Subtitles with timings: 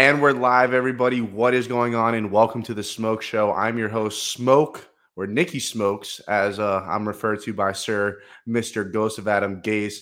[0.00, 1.20] And we're live, everybody.
[1.20, 2.14] What is going on?
[2.14, 3.52] And welcome to the Smoke Show.
[3.52, 8.18] I'm your host, Smoke, or Nikki Smokes, as uh, I'm referred to by Sir
[8.48, 8.90] Mr.
[8.90, 9.98] Ghost of Adam Gase.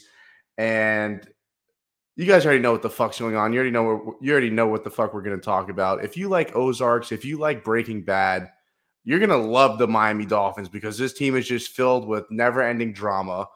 [0.56, 1.28] And
[2.14, 3.52] you guys already know what the fuck's going on.
[3.52, 6.04] You already know you already know what the fuck we're going to talk about.
[6.04, 8.52] If you like Ozarks, if you like Breaking Bad,
[9.02, 12.92] you're going to love the Miami Dolphins because this team is just filled with never-ending
[12.92, 13.48] drama.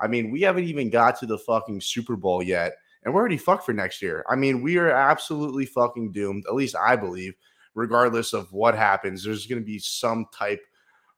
[0.00, 2.72] I mean, we haven't even got to the fucking Super Bowl yet
[3.04, 4.24] and we're already fucked for next year.
[4.28, 6.44] I mean, we are absolutely fucking doomed.
[6.48, 7.34] At least I believe,
[7.74, 10.62] regardless of what happens, there's going to be some type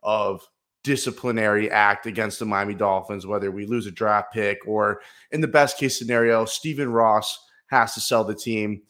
[0.02, 0.46] of
[0.84, 5.00] disciplinary act against the Miami Dolphins, whether we lose a draft pick or,
[5.30, 8.82] in the best case scenario, Stephen Ross has to sell the team.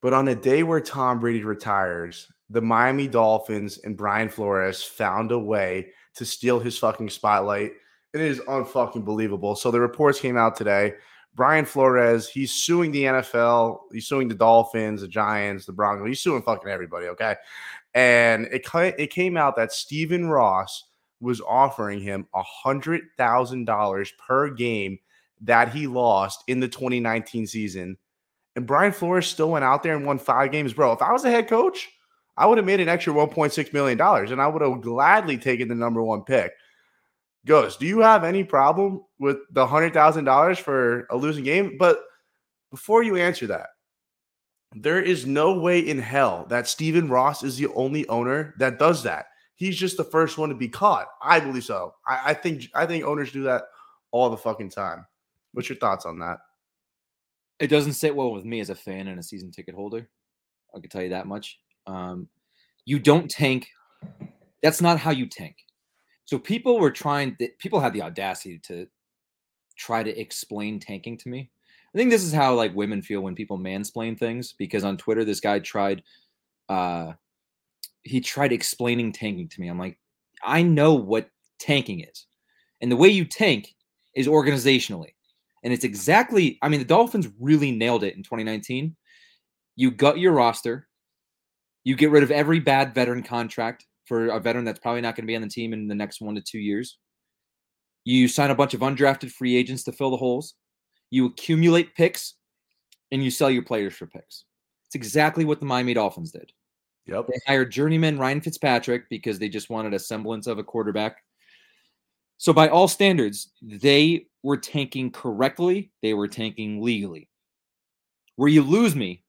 [0.00, 5.32] But on a day where Tom Brady retires, the Miami Dolphins and Brian Flores found
[5.32, 7.72] a way to steal his fucking spotlight
[8.14, 9.54] it is unfucking believable.
[9.54, 10.94] So the reports came out today.
[11.34, 16.08] Brian Flores, he's suing the NFL, he's suing the Dolphins, the Giants, the Broncos.
[16.08, 17.36] He's suing fucking everybody, okay?
[17.94, 18.66] And it
[18.98, 20.84] it came out that Stephen Ross
[21.20, 24.98] was offering him a hundred thousand dollars per game
[25.42, 27.96] that he lost in the 2019 season.
[28.56, 30.92] And Brian Flores still went out there and won five games, bro.
[30.92, 31.88] If I was a head coach,
[32.36, 35.68] I would have made an extra 1.6 million dollars, and I would have gladly taken
[35.68, 36.52] the number one pick
[37.48, 41.76] goes, do you have any problem with the hundred thousand dollars for a losing game?
[41.78, 42.00] But
[42.70, 43.68] before you answer that,
[44.74, 49.02] there is no way in hell that Stephen Ross is the only owner that does
[49.04, 49.26] that.
[49.56, 51.08] He's just the first one to be caught.
[51.22, 51.94] I believe so.
[52.06, 53.64] I, I think I think owners do that
[54.12, 55.06] all the fucking time.
[55.52, 56.38] What's your thoughts on that?
[57.58, 60.08] It doesn't sit well with me as a fan and a season ticket holder.
[60.76, 61.58] I can tell you that much.
[61.86, 62.28] Um,
[62.84, 63.66] you don't tank.
[64.62, 65.56] That's not how you tank.
[66.28, 67.38] So people were trying.
[67.58, 68.86] People had the audacity to
[69.78, 71.50] try to explain tanking to me.
[71.94, 75.24] I think this is how like women feel when people mansplain things because on Twitter
[75.24, 76.02] this guy tried
[76.68, 77.12] uh
[78.02, 79.68] he tried explaining tanking to me.
[79.68, 79.98] I'm like,
[80.42, 82.26] I know what tanking is.
[82.82, 83.74] And the way you tank
[84.14, 85.14] is organizationally.
[85.64, 88.94] And it's exactly I mean the Dolphins really nailed it in 2019.
[89.76, 90.88] You gut your roster.
[91.84, 95.24] You get rid of every bad veteran contract for a veteran that's probably not going
[95.24, 96.98] to be on the team in the next one to two years.
[98.04, 100.54] You sign a bunch of undrafted free agents to fill the holes.
[101.10, 102.34] You accumulate picks
[103.12, 104.44] and you sell your players for picks.
[104.88, 106.50] It's exactly what the Miami Dolphins did.
[107.06, 107.26] Yep.
[107.26, 111.18] They hired journeyman Ryan Fitzpatrick because they just wanted a semblance of a quarterback.
[112.36, 115.90] So, by all standards, they were tanking correctly.
[116.02, 117.28] They were tanking legally.
[118.36, 119.24] Where you lose me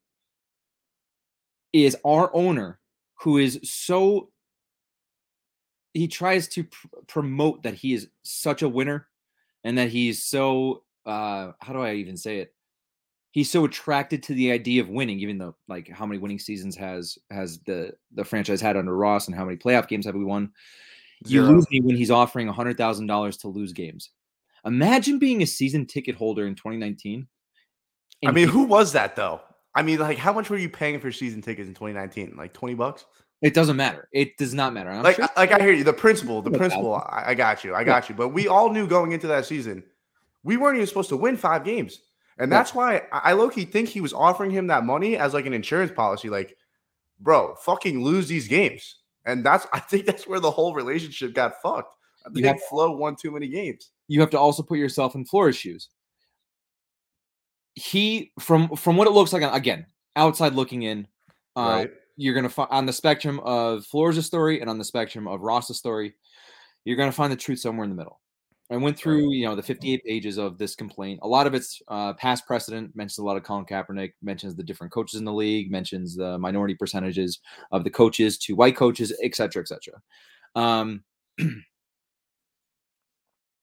[1.73, 2.79] is our owner,
[3.21, 4.29] who is so
[5.93, 9.07] he tries to pr- promote that he is such a winner
[9.63, 12.53] and that he's so uh how do I even say it?
[13.31, 16.75] He's so attracted to the idea of winning, even though like how many winning seasons
[16.75, 20.25] has has the the franchise had under Ross and how many playoff games have we
[20.25, 20.51] won?
[21.27, 21.47] Zero.
[21.47, 24.11] You lose me when he's offering a hundred thousand dollars to lose games.
[24.65, 27.27] Imagine being a season ticket holder in 2019.
[28.25, 29.41] I mean, who was that though?
[29.75, 32.35] I mean, like, how much were you paying for season tickets in 2019?
[32.35, 33.05] Like 20 bucks?
[33.41, 34.09] It doesn't matter.
[34.11, 34.89] It does not matter.
[34.89, 35.85] I'm like, sure- like I hear you.
[35.85, 36.95] The principle, the principle.
[36.95, 37.73] I, I got you.
[37.73, 38.15] I got you.
[38.15, 39.83] But we all knew going into that season,
[40.43, 42.01] we weren't even supposed to win five games,
[42.37, 45.33] and that's why I, I low key think he was offering him that money as
[45.33, 46.29] like an insurance policy.
[46.29, 46.57] Like,
[47.21, 51.61] bro, fucking lose these games, and that's I think that's where the whole relationship got
[51.61, 51.95] fucked.
[52.25, 53.91] I think have, Flo won too many games.
[54.09, 55.87] You have to also put yourself in Flores' shoes.
[57.75, 59.85] He from from what it looks like again
[60.17, 61.07] outside looking in.
[61.55, 65.27] Uh, right you're gonna find on the spectrum of Flores' story and on the spectrum
[65.27, 66.15] of Ross's story,
[66.83, 68.19] you're gonna find the truth somewhere in the middle.
[68.71, 71.21] I went through, you know, the 58 pages of this complaint.
[71.23, 72.95] A lot of it's uh, past precedent.
[72.95, 74.11] Mentions a lot of Colin Kaepernick.
[74.21, 75.71] Mentions the different coaches in the league.
[75.71, 77.39] Mentions the minority percentages
[77.71, 79.99] of the coaches to white coaches, et cetera, et cetera.
[80.55, 81.03] Um,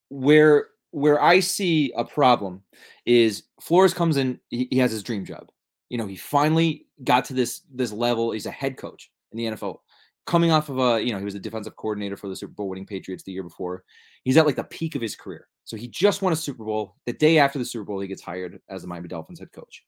[0.09, 2.62] where where I see a problem
[3.05, 4.41] is Flores comes in.
[4.49, 5.50] He, he has his dream job.
[5.88, 8.32] You know, he finally got to this this level.
[8.32, 9.78] He's a head coach in the NFL,
[10.26, 12.69] coming off of a you know he was the defensive coordinator for the Super Bowl
[12.69, 13.84] winning Patriots the year before.
[14.25, 15.49] He's at like the peak of his career.
[15.64, 16.96] So he just won a Super Bowl.
[17.06, 19.84] The day after the Super Bowl, he gets hired as the Miami Dolphins head coach.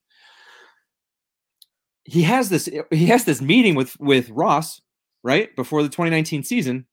[2.03, 4.81] He has this he has this meeting with with Ross
[5.23, 6.87] right before the 2019 season,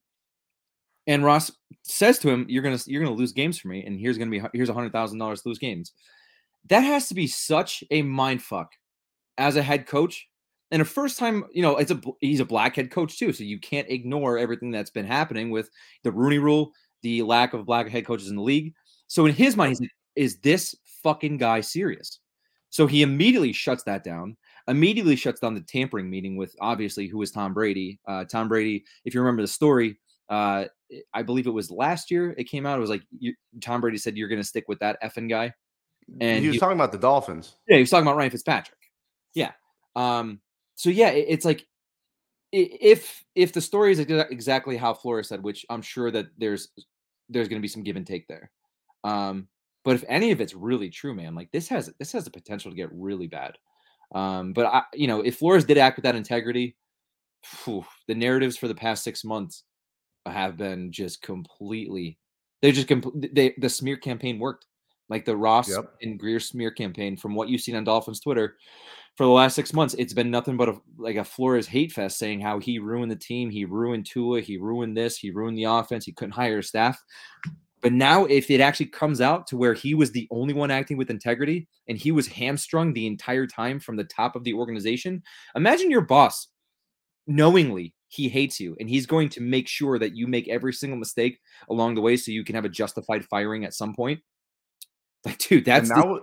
[1.07, 1.51] and Ross
[1.83, 4.43] says to him, "You're gonna you're gonna lose games for me, and here's gonna be
[4.53, 5.93] here's a hundred thousand dollars to lose games."
[6.69, 8.73] That has to be such a mind fuck
[9.39, 10.29] as a head coach.
[10.71, 13.45] And a first time, you know, it's a he's a black head coach too, so
[13.45, 15.71] you can't ignore everything that's been happening with
[16.03, 16.73] the Rooney Rule,
[17.03, 18.75] the lack of black head coaches in the league.
[19.07, 22.19] So in his mind, he's like, "Is this fucking guy serious?"
[22.71, 24.37] So he immediately shuts that down.
[24.67, 28.01] Immediately shuts down the tampering meeting with obviously who was Tom Brady.
[28.09, 30.65] Uh, Tom Brady, if you remember the story, uh,
[31.15, 32.35] I believe it was last year.
[32.37, 32.77] It came out.
[32.77, 35.55] It was like you, Tom Brady said you're going to stick with that effing guy.
[36.21, 37.57] And he was he, talking about the Dolphins.
[37.69, 38.79] Yeah, he was talking about Ryan Fitzpatrick.
[39.37, 39.53] Yeah.
[39.95, 40.41] Um.
[40.75, 41.65] So yeah, it, it's like
[42.53, 46.69] if if the story is exactly how Flores said, which I'm sure that there's
[47.29, 48.51] there's going to be some give and take there.
[49.05, 49.49] Um,
[49.85, 52.71] but if any of it's really true, man, like this has this has the potential
[52.71, 53.57] to get really bad.
[54.15, 56.77] Um, but I, you know, if Flores did act with that integrity,
[57.65, 59.65] whew, the narratives for the past six months
[60.25, 62.19] have been just completely.
[62.63, 64.67] They just compl- they the smear campaign worked,
[65.09, 65.93] like the Ross yep.
[66.03, 67.17] and Grier smear campaign.
[67.17, 68.57] From what you've seen on Dolphins Twitter,
[69.17, 72.19] for the last six months, it's been nothing but a, like a Flores hate fest
[72.19, 75.65] saying how he ruined the team, he ruined Tua, he ruined this, he ruined the
[75.65, 77.03] offense, he couldn't hire staff.
[77.81, 80.97] But now, if it actually comes out to where he was the only one acting
[80.97, 85.23] with integrity and he was hamstrung the entire time from the top of the organization,
[85.55, 86.49] imagine your boss
[87.27, 90.99] knowingly he hates you and he's going to make sure that you make every single
[90.99, 91.39] mistake
[91.71, 94.21] along the way so you can have a justified firing at some point.
[95.25, 96.21] Like, dude, that's the,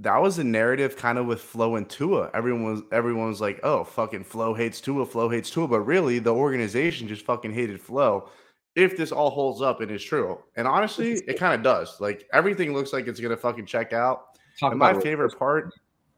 [0.00, 2.30] that was a narrative kind of with Flo and Tua.
[2.34, 6.18] Everyone was everyone was like, "Oh, fucking Flo hates Tua, Flo hates Tua," but really
[6.18, 8.28] the organization just fucking hated Flo.
[8.74, 12.00] If this all holds up and is true, and honestly, it kind of does.
[12.00, 14.36] Like everything looks like it's gonna fucking check out.
[14.58, 15.72] Talk and my favorite part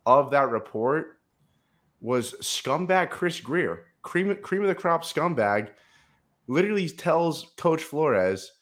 [0.06, 1.18] of that report
[2.00, 5.70] was scumbag Chris Grier, cream cream of the crop scumbag,
[6.46, 8.52] literally tells Coach Flores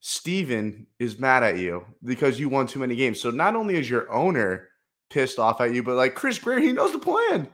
[0.00, 3.20] Stephen is mad at you because you won too many games.
[3.20, 4.68] So not only is your owner
[5.10, 7.48] pissed off at you, but like Chris Grier, he knows the plan.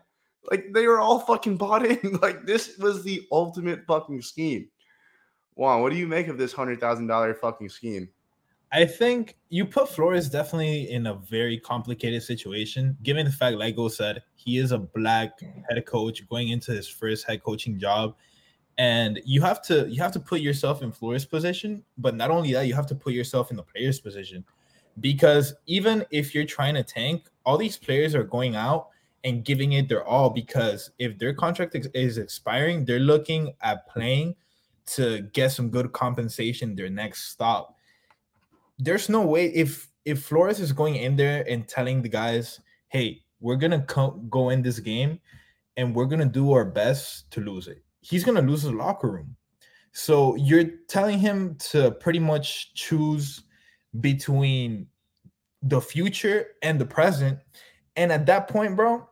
[0.51, 2.19] Like they were all fucking bought in.
[2.23, 4.69] like this was the ultimate fucking scheme.
[5.55, 8.09] Juan, what do you make of this hundred thousand dollar fucking scheme?
[8.73, 13.77] I think you put Flores definitely in a very complicated situation, given the fact, like
[13.77, 18.17] Go said, he is a black head coach going into his first head coaching job
[18.79, 22.53] and you have to you have to put yourself in Flores' position, but not only
[22.53, 24.45] that, you have to put yourself in the player's position
[25.01, 28.89] because even if you're trying to tank, all these players are going out
[29.25, 33.89] and giving it their all because if their contract ex- is expiring, they're looking at
[33.89, 34.35] playing
[34.87, 37.77] to get some good compensation their next stop.
[38.79, 43.25] There's no way if if Flores is going in there and telling the guys, "Hey,
[43.41, 45.21] we're gonna co- go in this game,
[45.77, 49.11] and we're gonna do our best to lose it." He's going to lose his locker
[49.11, 49.37] room.
[49.93, 53.43] So you're telling him to pretty much choose
[54.01, 54.87] between
[55.63, 57.39] the future and the present.
[57.97, 59.09] And at that point, bro,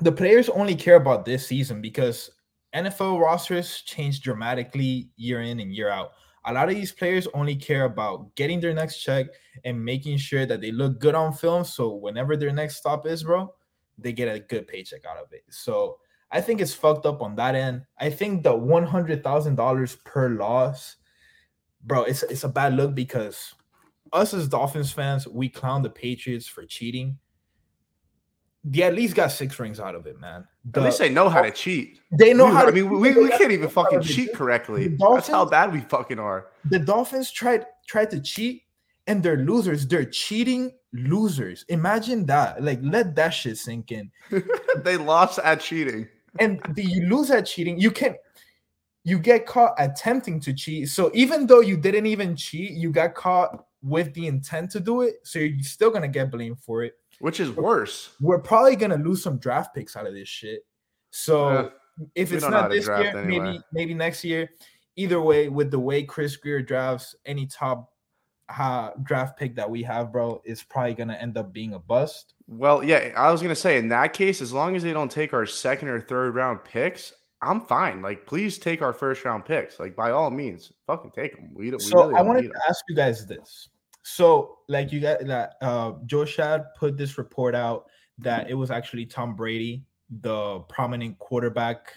[0.00, 2.30] the players only care about this season because
[2.74, 6.12] NFL rosters change dramatically year in and year out.
[6.44, 9.26] A lot of these players only care about getting their next check
[9.64, 11.64] and making sure that they look good on film.
[11.64, 13.54] So whenever their next stop is, bro,
[13.98, 15.44] they get a good paycheck out of it.
[15.50, 15.98] So
[16.32, 17.82] I think it's fucked up on that end.
[17.98, 20.96] I think the one hundred thousand dollars per loss,
[21.84, 23.54] bro, it's it's a bad look because
[24.12, 27.18] us as Dolphins fans, we clown the Patriots for cheating.
[28.64, 30.46] They at least got six rings out of it, man.
[30.64, 32.00] The, at least they know how to cheat.
[32.16, 32.66] They know we, how.
[32.66, 34.88] I mean, we, we, can't even fucking cheat correctly.
[34.88, 36.46] Dolphins, That's how bad we fucking are.
[36.66, 38.62] The Dolphins tried tried to cheat,
[39.06, 39.86] and they're losers.
[39.86, 41.64] They're cheating losers.
[41.68, 42.62] Imagine that.
[42.62, 44.10] Like, let that shit sink in.
[44.76, 46.08] they lost at cheating
[46.38, 48.16] and the, you lose at cheating, you can
[49.04, 50.88] you get caught attempting to cheat.
[50.88, 55.02] So even though you didn't even cheat, you got caught with the intent to do
[55.02, 55.16] it.
[55.24, 56.94] So you're still gonna get blamed for it.
[57.18, 58.14] Which is worse.
[58.20, 60.64] We're probably gonna lose some draft picks out of this shit.
[61.10, 61.70] So uh,
[62.14, 63.24] if it's not this year, anyway.
[63.24, 64.50] maybe maybe next year.
[64.96, 67.91] Either way, with the way Chris Grier drafts, any top
[68.58, 72.34] uh, draft pick that we have, bro, is probably gonna end up being a bust.
[72.46, 75.32] Well, yeah, I was gonna say in that case, as long as they don't take
[75.32, 78.02] our second or third round picks, I'm fine.
[78.02, 79.80] Like, please take our first round picks.
[79.80, 81.50] Like, by all means, fucking take them.
[81.54, 83.68] We, so we really I wanted to ask you guys this.
[84.02, 87.86] So, like, you got that uh, Joe Schad put this report out
[88.18, 89.84] that it was actually Tom Brady,
[90.20, 91.92] the prominent quarterback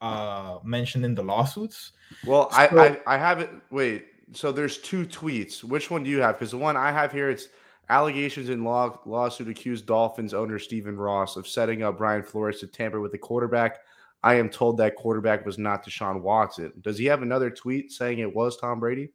[0.00, 1.90] uh mentioned in the lawsuits.
[2.24, 3.50] Well, so, I, I I have it.
[3.72, 5.64] Wait, so there's two tweets.
[5.64, 6.38] Which one do you have?
[6.38, 7.48] Because the one I have here, it's
[7.90, 12.66] Allegations in law, lawsuit accuse Dolphins owner Stephen Ross of setting up Brian Flores to
[12.66, 13.78] tamper with the quarterback.
[14.22, 16.72] I am told that quarterback was not Deshaun Watson.
[16.82, 19.12] Does he have another tweet saying it was Tom Brady?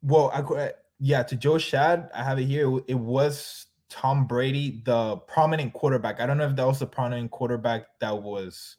[0.00, 2.80] Well, I, yeah, to Joe Schad, I have it here.
[2.88, 6.20] It was Tom Brady, the prominent quarterback.
[6.20, 8.76] I don't know if that was the prominent quarterback that was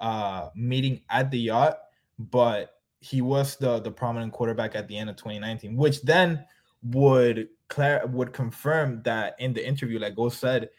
[0.00, 1.80] uh, meeting at the yacht,
[2.18, 6.44] but he was the the prominent quarterback at the end of 2019, which then
[6.82, 10.70] would Claire would confirm that in the interview, like Go said,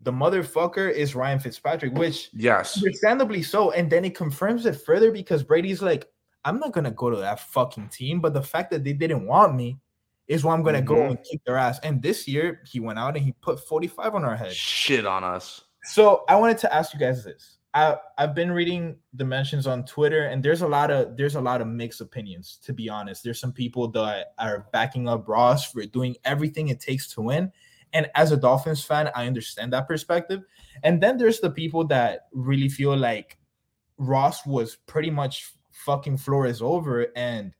[0.00, 3.70] the motherfucker is Ryan Fitzpatrick, which yes, understandably so.
[3.72, 6.08] And then it confirms it further because Brady's like,
[6.44, 9.54] I'm not gonna go to that fucking team, but the fact that they didn't want
[9.54, 9.78] me
[10.28, 10.86] is why I'm gonna mm-hmm.
[10.86, 11.78] go and kick their ass.
[11.80, 14.52] And this year he went out and he put 45 on our head.
[14.52, 15.62] Shit on us.
[15.84, 17.58] So I wanted to ask you guys this.
[17.76, 21.40] I, I've been reading the mentions on Twitter, and there's a lot of there's a
[21.42, 22.58] lot of mixed opinions.
[22.64, 26.80] To be honest, there's some people that are backing up Ross for doing everything it
[26.80, 27.52] takes to win,
[27.92, 30.42] and as a Dolphins fan, I understand that perspective.
[30.84, 33.38] And then there's the people that really feel like
[33.98, 37.08] Ross was pretty much fucking Flores over.
[37.14, 37.52] And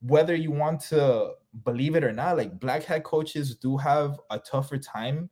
[0.00, 1.34] whether you want to
[1.64, 5.30] believe it or not, like black head coaches do have a tougher time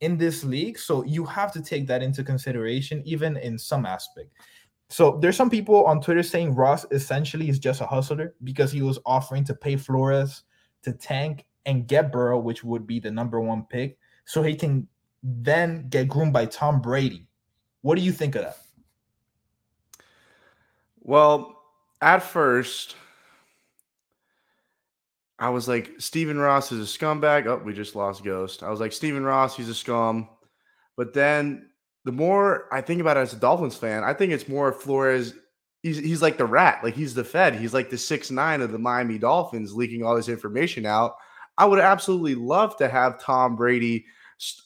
[0.00, 0.78] in this league.
[0.78, 4.30] So you have to take that into consideration, even in some aspect.
[4.90, 8.82] So there's some people on Twitter saying Ross essentially is just a hustler because he
[8.82, 10.44] was offering to pay Flores
[10.82, 14.88] to tank and get Burrow, which would be the number one pick, so he can
[15.22, 17.26] then get groomed by Tom Brady.
[17.82, 18.58] What do you think of that?
[21.00, 21.62] Well,
[22.00, 22.96] at first,
[25.38, 27.46] I was like, Stephen Ross is a scumbag.
[27.46, 28.62] Oh, we just lost Ghost.
[28.62, 30.28] I was like, Stephen Ross, he's a scum.
[30.96, 31.70] But then
[32.04, 35.34] the more I think about it as a Dolphins fan, I think it's more Flores.
[35.82, 37.54] He's, he's like the rat, like he's the Fed.
[37.54, 41.14] He's like the six nine of the Miami Dolphins, leaking all this information out.
[41.56, 44.06] I would absolutely love to have Tom Brady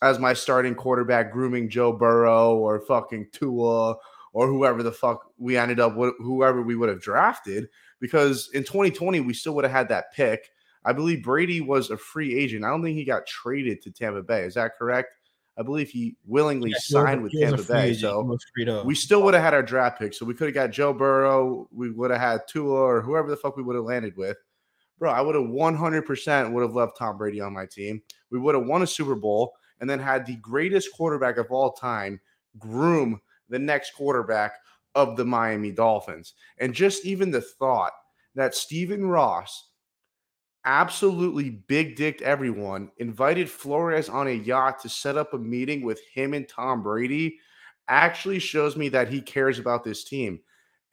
[0.02, 3.96] as my starting quarterback, grooming Joe Burrow or fucking Tua
[4.34, 7.68] or whoever the fuck we ended up whoever we would have drafted.
[8.00, 10.50] Because in 2020, we still would have had that pick.
[10.84, 12.64] I believe Brady was a free agent.
[12.64, 14.42] I don't think he got traded to Tampa Bay.
[14.42, 15.10] Is that correct?
[15.58, 17.94] I believe he willingly yeah, signed with Tampa Bay.
[17.94, 18.36] So
[18.84, 20.14] we still would have had our draft pick.
[20.14, 21.68] So we could have got Joe Burrow.
[21.70, 24.38] We would have had Tua or whoever the fuck we would have landed with
[25.02, 28.00] bro, I would have 100% would have loved Tom Brady on my team.
[28.30, 31.72] We would have won a Super Bowl and then had the greatest quarterback of all
[31.72, 32.20] time
[32.56, 34.52] groom the next quarterback
[34.94, 36.34] of the Miami Dolphins.
[36.58, 37.90] And just even the thought
[38.36, 39.71] that Stephen Ross
[40.64, 46.00] absolutely big dicked everyone, invited Flores on a yacht to set up a meeting with
[46.12, 47.38] him and Tom Brady
[47.88, 50.40] actually shows me that he cares about this team.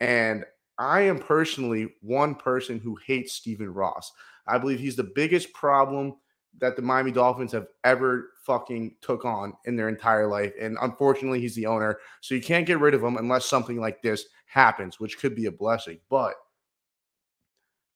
[0.00, 0.44] And
[0.78, 4.12] I am personally one person who hates Stephen Ross.
[4.46, 6.16] I believe he's the biggest problem
[6.58, 10.52] that the Miami Dolphins have ever fucking took on in their entire life.
[10.60, 11.98] And unfortunately, he's the owner.
[12.22, 15.46] So you can't get rid of him unless something like this happens, which could be
[15.46, 16.00] a blessing.
[16.08, 16.34] But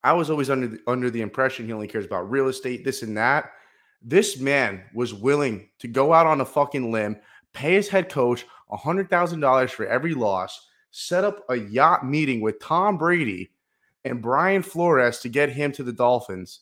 [0.04, 3.02] I was always under the, under the impression he only cares about real estate, this
[3.02, 3.50] and that.
[4.02, 7.16] This man was willing to go out on a fucking limb,
[7.54, 12.98] pay his head coach $100,000 for every loss, set up a yacht meeting with Tom
[12.98, 13.50] Brady
[14.04, 16.60] and Brian Flores to get him to the Dolphins.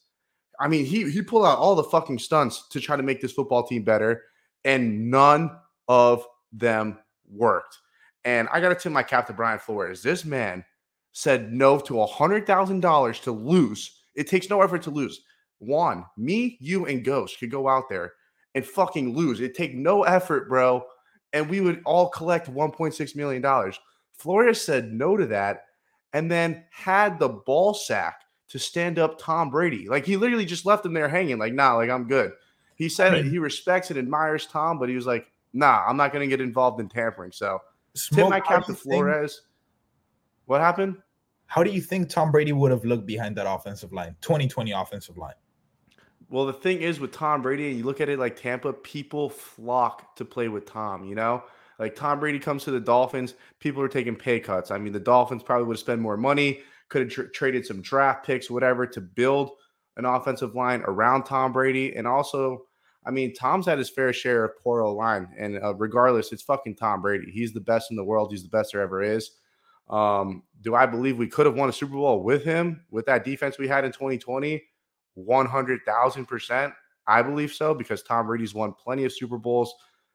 [0.61, 3.33] I mean, he he pulled out all the fucking stunts to try to make this
[3.33, 4.23] football team better,
[4.65, 5.51] and none
[5.89, 7.79] of them worked.
[8.25, 10.03] And I got to tip my cap to Brian Flores.
[10.03, 10.65] This man
[11.12, 14.00] said no to a hundred thousand dollars to lose.
[14.14, 15.21] It takes no effort to lose.
[15.61, 18.12] Juan, me, you, and Ghost could go out there
[18.54, 19.40] and fucking lose.
[19.40, 20.85] It take no effort, bro,
[21.33, 23.78] and we would all collect 1.6 million dollars.
[24.12, 25.64] Flores said no to that
[26.12, 29.88] and then had the ball sack to stand up Tom Brady.
[29.88, 32.33] Like he literally just left him there hanging, like, nah, like I'm good.
[32.76, 35.97] He said I mean, he respects and admires Tom, but he was like, nah, I'm
[35.97, 37.33] not going to get involved in tampering.
[37.33, 37.61] So
[38.12, 39.42] tip my cap to Flores.
[40.52, 40.99] What happened?
[41.47, 45.16] How do you think Tom Brady would have looked behind that offensive line, 2020 offensive
[45.16, 45.32] line?
[46.28, 50.14] Well, the thing is with Tom Brady, you look at it like Tampa, people flock
[50.16, 51.42] to play with Tom, you know?
[51.78, 54.71] Like Tom Brady comes to the Dolphins, people are taking pay cuts.
[54.71, 57.80] I mean, the Dolphins probably would have spent more money, could have tr- traded some
[57.80, 59.52] draft picks, whatever, to build
[59.97, 61.97] an offensive line around Tom Brady.
[61.97, 62.66] And also,
[63.06, 66.76] I mean, Tom's had his fair share of poor line, and uh, regardless, it's fucking
[66.76, 67.32] Tom Brady.
[67.32, 68.30] He's the best in the world.
[68.30, 69.30] He's the best there ever is.
[69.89, 73.25] Um, do I believe we could have won a Super Bowl with him with that
[73.25, 74.62] defense we had in 2020?
[75.19, 76.73] 100,000%.
[77.07, 79.75] I believe so because Tom Brady's won plenty of Super Bowls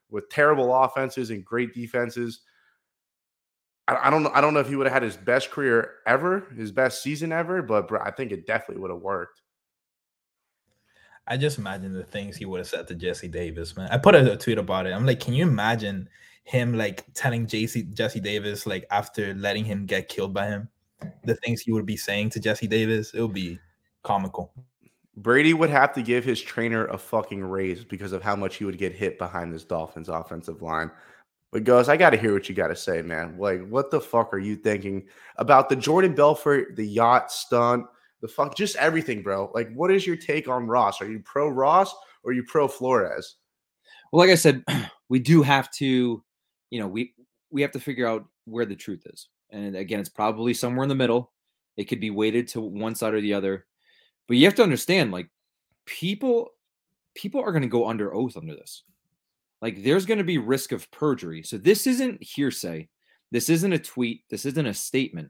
[0.10, 2.42] with terrible offenses and great defenses.
[3.88, 4.32] I, don't know.
[4.34, 7.32] I don't know if he would have had his best career ever, his best season
[7.32, 9.42] ever, but bro, I think it definitely would have worked.
[11.26, 13.90] I just imagine the things he would have said to Jesse Davis, man.
[13.92, 14.92] I put a tweet about it.
[14.92, 16.10] I'm like, can you imagine
[16.48, 20.70] him like telling JC Jesse Davis like after letting him get killed by him,
[21.26, 23.14] the things he would be saying to Jesse Davis?
[23.14, 23.60] It would be
[24.04, 24.54] comical.
[25.18, 28.66] Brady would have to give his trainer a fucking raise because of how much he
[28.66, 30.90] would get hit behind this Dolphins offensive line.
[31.52, 33.38] But goes, I got to hear what you got to say, man.
[33.38, 37.88] Like, what the fuck are you thinking about the Jordan Belfort, the yacht stunt,
[38.22, 39.52] the fuck, just everything, bro?
[39.54, 41.02] Like, what is your take on Ross?
[41.02, 43.36] Are you pro Ross or are you pro Flores?
[44.12, 44.64] Well, like I said,
[45.10, 46.24] we do have to,
[46.70, 47.14] you know, we
[47.52, 49.30] we have to figure out where the truth is.
[49.52, 51.32] And again, it's probably somewhere in the middle.
[51.78, 53.66] It could be weighted to one side or the other.
[54.28, 55.30] But you have to understand, like,
[55.86, 56.50] people
[57.16, 58.84] people are going to go under oath under this.
[59.62, 61.42] Like, there's going to be risk of perjury.
[61.44, 62.90] So this isn't hearsay.
[63.32, 64.24] This isn't a tweet.
[64.30, 65.30] This isn't a statement.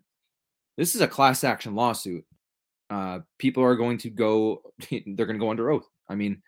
[0.76, 2.26] This is a class action lawsuit.
[2.90, 4.62] Uh, people are going to go.
[4.90, 5.88] They're going to go under oath.
[6.10, 6.42] I mean,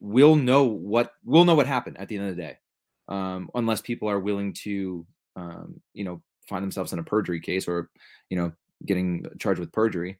[0.00, 2.58] we'll know what we'll know what happened at the end of the day,
[3.08, 7.68] um, unless people are willing to, um, you know, find themselves in a perjury case
[7.68, 7.90] or,
[8.30, 8.52] you know,
[8.84, 10.18] getting charged with perjury.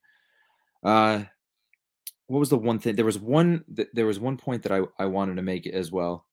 [0.82, 1.22] Uh,
[2.26, 2.96] what was the one thing?
[2.96, 3.64] There was one.
[3.92, 6.26] There was one point that I I wanted to make as well.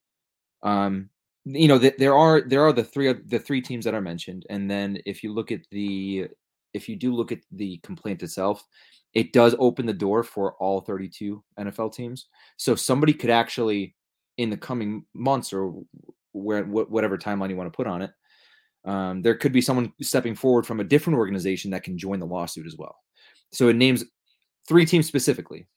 [0.63, 1.09] Um,
[1.45, 4.69] you know, there are there are the three the three teams that are mentioned, and
[4.69, 6.27] then if you look at the
[6.73, 8.65] if you do look at the complaint itself,
[9.13, 12.27] it does open the door for all 32 NFL teams.
[12.57, 13.95] So somebody could actually,
[14.37, 15.73] in the coming months or
[16.33, 18.11] where whatever timeline you want to put on it,
[18.85, 22.25] um, there could be someone stepping forward from a different organization that can join the
[22.25, 22.95] lawsuit as well.
[23.51, 24.03] So it names
[24.67, 25.67] three teams specifically,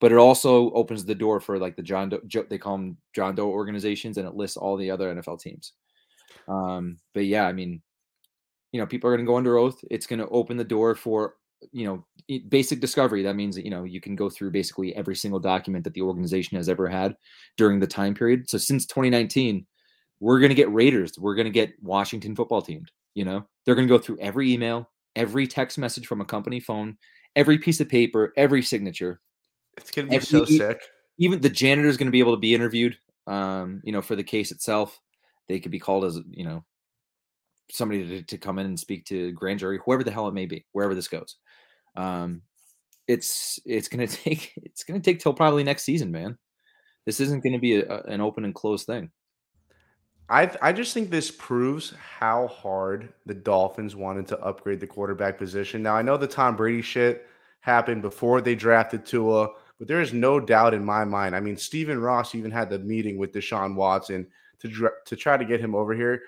[0.00, 3.34] but it also opens the door for like the John Doe, they call them John
[3.34, 5.72] Doe organizations, and it lists all the other NFL teams.
[6.48, 7.82] Um, but yeah, I mean,
[8.72, 9.78] you know, people are going to go under oath.
[9.90, 11.34] It's going to open the door for
[11.72, 15.16] you know basic discovery that means that you know you can go through basically every
[15.16, 17.16] single document that the organization has ever had
[17.56, 19.66] during the time period so since 2019
[20.20, 23.74] we're going to get raiders we're going to get washington football team you know they're
[23.74, 26.96] going to go through every email every text message from a company phone
[27.34, 29.20] every piece of paper every signature
[29.76, 30.80] it's going to be every, so sick
[31.18, 32.96] even the janitor is going to be able to be interviewed
[33.26, 35.00] um you know for the case itself
[35.48, 36.64] they could be called as you know
[37.70, 40.46] somebody to, to come in and speak to grand jury whoever the hell it may
[40.46, 41.36] be wherever this goes
[41.96, 42.42] um,
[43.08, 46.38] it's it's gonna take it's gonna take till probably next season, man.
[47.04, 49.10] This isn't gonna be a, a, an open and closed thing.
[50.28, 55.38] I I just think this proves how hard the Dolphins wanted to upgrade the quarterback
[55.38, 55.82] position.
[55.82, 57.26] Now I know the Tom Brady shit
[57.60, 61.36] happened before they drafted Tua, but there is no doubt in my mind.
[61.36, 64.26] I mean, Stephen Ross even had the meeting with Deshaun Watson
[64.60, 66.22] to to try to get him over here.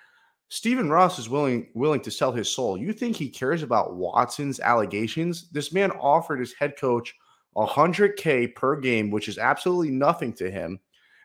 [0.49, 2.79] Stephen Ross is willing willing to sell his soul.
[2.79, 5.51] You think he cares about Watson's allegations?
[5.51, 7.15] This man offered his head coach
[7.57, 10.79] 100k per game, which is absolutely nothing to him,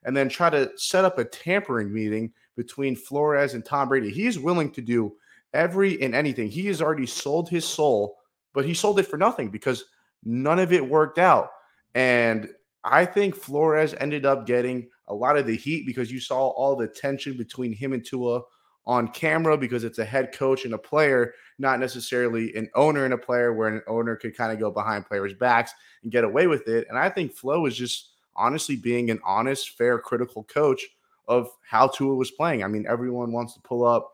[0.03, 4.09] and then try to set up a tampering meeting between Flores and Tom Brady.
[4.09, 5.13] He is willing to do
[5.53, 6.49] every and anything.
[6.49, 8.17] He has already sold his soul,
[8.53, 9.85] but he sold it for nothing because
[10.23, 11.49] none of it worked out.
[11.95, 12.49] And
[12.83, 16.75] I think Flores ended up getting a lot of the heat because you saw all
[16.75, 18.41] the tension between him and Tua
[18.85, 23.13] on camera because it's a head coach and a player, not necessarily an owner and
[23.13, 26.47] a player where an owner could kind of go behind players' backs and get away
[26.47, 26.85] with it.
[26.89, 30.85] And I think Flo is just honestly being an honest, fair, critical coach
[31.27, 32.63] of how Tua was playing.
[32.63, 34.12] I mean, everyone wants to pull up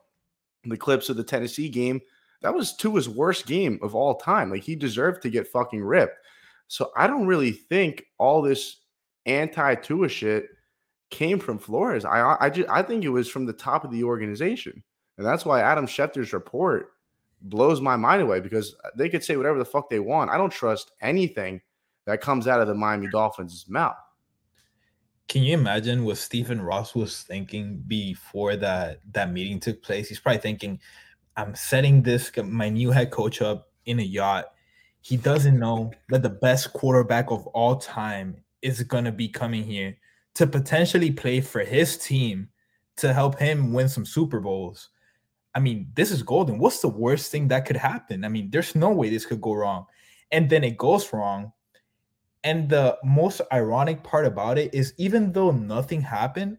[0.66, 2.02] the clips of the Tennessee game.
[2.42, 4.52] That was Tua's worst game of all time.
[4.52, 6.18] Like he deserved to get fucking ripped.
[6.68, 8.78] So I don't really think all this
[9.26, 10.48] anti Tua shit
[11.10, 12.06] came from Flores.
[12.06, 14.84] I I just I think it was from the top of the organization,
[15.18, 16.92] and that's why Adam Schefter's report
[17.42, 20.30] blows my mind away because uh, they could say whatever the fuck they want.
[20.30, 21.62] I don't trust anything
[22.06, 23.96] that comes out of the Miami Dolphins' mouth.
[25.30, 30.10] Can you imagine what Stephen Ross was thinking before that that meeting took place?
[30.10, 30.82] He's probably thinking,
[31.38, 34.52] "I'm setting this my new head coach up in a yacht.
[35.02, 39.96] He doesn't know that the best quarterback of all time is gonna be coming here."
[40.36, 42.48] to potentially play for his team
[42.96, 44.90] to help him win some Super Bowls.
[45.54, 46.60] I mean, this is golden.
[46.60, 48.24] What's the worst thing that could happen?
[48.24, 49.86] I mean, there's no way this could go wrong.
[50.32, 51.52] And then it goes wrong.
[52.44, 56.58] And the most ironic part about it is even though nothing happened,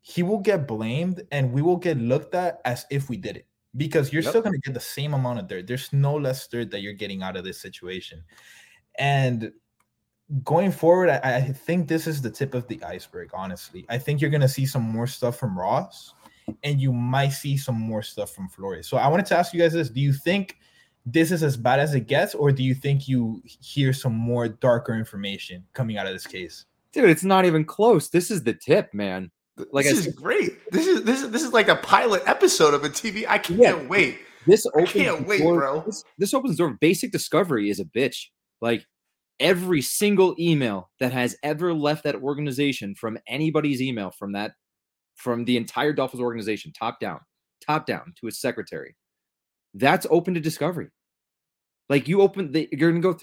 [0.00, 3.46] he will get blamed and we will get looked at as if we did it
[3.76, 4.30] because you're yep.
[4.30, 5.66] still going to get the same amount of dirt.
[5.66, 8.22] There's no less dirt that you're getting out of this situation.
[8.98, 9.52] And
[10.44, 13.30] going forward, I, I, think this is the tip of the iceberg.
[13.32, 16.12] Honestly, I think you're gonna see some more stuff from Ross,
[16.64, 18.88] and you might see some more stuff from Flores.
[18.88, 20.58] So I wanted to ask you guys this: Do you think
[21.12, 24.48] this is as bad as it gets, or do you think you hear some more
[24.48, 26.66] darker information coming out of this case?
[26.92, 28.08] Dude, it's not even close.
[28.08, 29.30] This is the tip, man.
[29.72, 30.70] Like this I is great.
[30.70, 33.24] This is this is this is like a pilot episode of a TV.
[33.28, 34.18] I can't yeah, wait.
[34.46, 35.82] This opens I can't wait, door, bro.
[35.84, 36.76] This, this opens door.
[36.80, 38.26] Basic discovery is a bitch.
[38.60, 38.84] Like
[39.40, 44.52] every single email that has ever left that organization from anybody's email from that
[45.16, 47.20] from the entire Dolphins organization, top down,
[47.66, 48.94] top down to its secretary,
[49.74, 50.88] that's open to discovery.
[51.88, 53.18] Like you open the, you're gonna go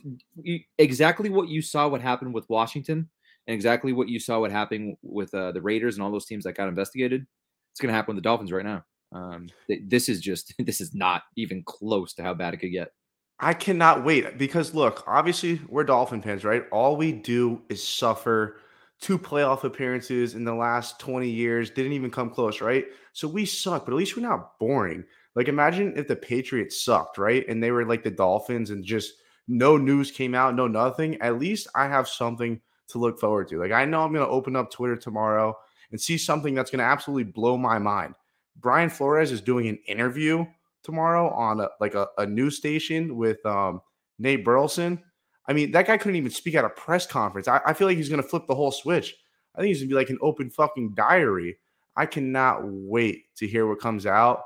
[0.78, 3.10] exactly what you saw what happened with Washington.
[3.48, 6.46] and exactly what you saw what happened with uh, the Raiders and all those teams
[6.46, 7.26] that got investigated.
[7.72, 8.84] It's to happen with the Dolphins right now.
[9.12, 12.72] Um, th- this is just this is not even close to how bad it could
[12.72, 12.92] get.
[13.40, 16.64] I cannot wait because look, obviously we're Dolphin fans, right?
[16.72, 18.58] All we do is suffer
[19.02, 22.86] two playoff appearances in the last 20 years, didn't even come close, right?
[23.14, 25.04] So we suck, but at least we're not boring.
[25.36, 27.46] Like imagine if the Patriots sucked, right?
[27.48, 29.14] And they were like the Dolphins and just
[29.48, 31.22] no news came out, no nothing.
[31.22, 33.60] At least I have something to look forward to.
[33.60, 35.56] Like I know I'm going to open up Twitter tomorrow
[35.92, 38.16] and see something that's going to absolutely blow my mind.
[38.60, 40.46] Brian Flores is doing an interview
[40.84, 43.82] tomorrow on a, like a, a news station with um,
[44.20, 45.04] Nate Burleson.
[45.48, 47.48] I mean, that guy couldn't even speak at a press conference.
[47.48, 49.16] I, I feel like he's going to flip the whole switch.
[49.54, 51.58] I think he's going to be like an open fucking diary.
[51.96, 54.44] I cannot wait to hear what comes out.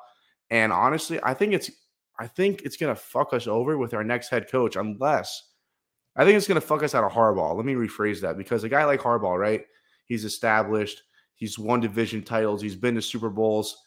[0.49, 1.71] And honestly, I think it's
[2.19, 5.51] I think it's to fuck us over with our next head coach unless
[6.15, 7.55] I think it's to fuck us out of Harbaugh.
[7.55, 9.63] Let me rephrase that because a guy like Harbaugh, right?
[10.05, 11.03] He's established.
[11.35, 12.61] He's won division titles.
[12.61, 13.77] He's been to Super Bowls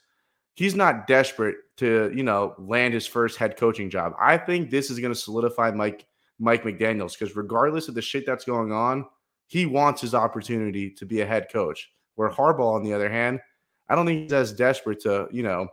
[0.55, 4.15] he's not desperate to, you know, land his first head coaching job.
[4.21, 6.07] I think this is going to solidify Mike
[6.39, 9.07] Mike McDaniels because regardless of the shit that's going on,
[9.47, 11.91] he wants his opportunity to be a head coach.
[12.15, 13.41] Where Harbaugh, on the other hand,
[13.89, 15.69] I don't think he's as desperate to, you know,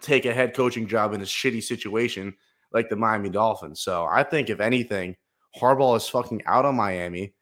[0.00, 2.34] take a head coaching job in a shitty situation
[2.72, 3.80] like the Miami Dolphins.
[3.80, 5.16] So I think if anything,
[5.60, 7.34] Harbaugh is fucking out on Miami.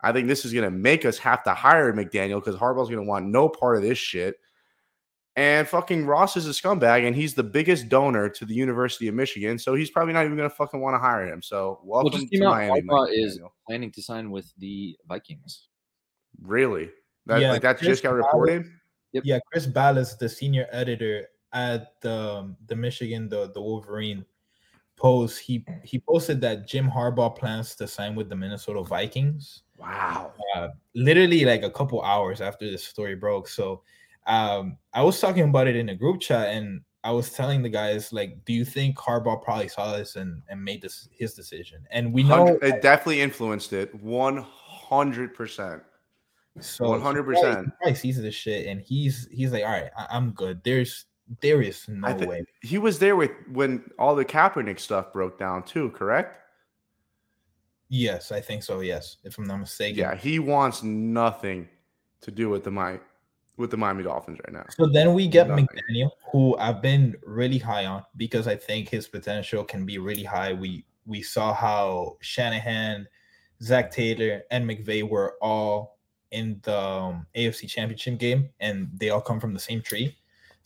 [0.00, 3.04] I think this is going to make us have to hire McDaniel because Harbaugh's going
[3.04, 4.36] to want no part of this shit.
[5.34, 9.14] And fucking Ross is a scumbag, and he's the biggest donor to the University of
[9.14, 9.56] Michigan.
[9.58, 11.42] So he's probably not even going to fucking want to hire him.
[11.42, 12.82] So welcome well, to Miami.
[12.82, 15.68] Harbaugh is planning to sign with the Vikings.
[16.42, 16.90] Really?
[17.26, 18.66] That, yeah, like that just got reported.
[19.12, 19.22] Yep.
[19.26, 24.24] Yeah, Chris Balas, the senior editor at the um, the Michigan the the Wolverine
[24.96, 29.62] post, he he posted that Jim Harbaugh plans to sign with the Minnesota Vikings.
[29.76, 30.32] Wow!
[30.54, 33.48] Uh, literally like a couple hours after this story broke.
[33.48, 33.82] So
[34.26, 37.68] um, I was talking about it in a group chat, and I was telling the
[37.68, 41.86] guys like, do you think Harbaugh probably saw this and and made this his decision?
[41.90, 45.82] And we know it definitely influenced it one hundred percent.
[46.60, 47.70] So one hundred percent.
[47.84, 50.60] He sees this shit, and he's he's like, all right, I, am good.
[50.64, 51.06] There's
[51.40, 52.44] there is no th- way.
[52.62, 55.90] He was there with when all the Kaepernick stuff broke down too.
[55.90, 56.36] Correct.
[57.88, 58.80] Yes, I think so.
[58.80, 59.98] Yes, if I'm not mistaken.
[59.98, 61.68] Yeah, he wants nothing
[62.20, 63.02] to do with the mic
[63.56, 64.64] with the Miami Dolphins right now.
[64.70, 65.66] So then we get Nothing.
[65.66, 70.24] McDaniel, who I've been really high on because I think his potential can be really
[70.24, 70.52] high.
[70.52, 73.08] We we saw how Shanahan,
[73.62, 75.98] Zac Taylor, and McVay were all
[76.30, 80.16] in the um, AFC Championship game, and they all come from the same tree.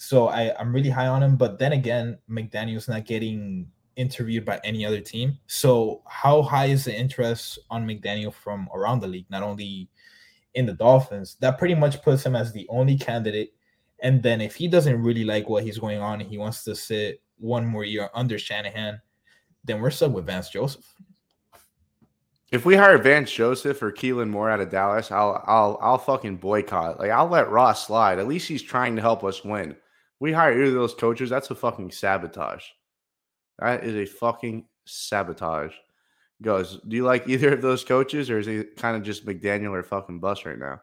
[0.03, 1.37] So I, I'm really high on him.
[1.37, 5.39] But then again, McDaniel's not getting interviewed by any other team.
[5.47, 9.31] So how high is the interest on McDaniel from around the league?
[9.31, 9.89] Not only
[10.55, 13.55] in the Dolphins, that pretty much puts him as the only candidate.
[14.01, 16.75] And then if he doesn't really like what he's going on and he wants to
[16.75, 19.01] sit one more year under Shanahan,
[19.63, 20.97] then we're stuck with Vance Joseph.
[22.51, 26.39] If we hire Vance Joseph or Kellen Moore out of Dallas, I'll I'll I'll fucking
[26.39, 26.99] boycott.
[26.99, 28.19] Like I'll let Ross slide.
[28.19, 29.77] At least he's trying to help us win.
[30.23, 32.63] We hire either of those coaches, that's a fucking sabotage.
[33.59, 35.75] That is a fucking sabotage
[36.41, 36.79] goes.
[36.87, 39.83] Do you like either of those coaches, or is he kind of just McDaniel or
[39.83, 40.81] fucking bust right now?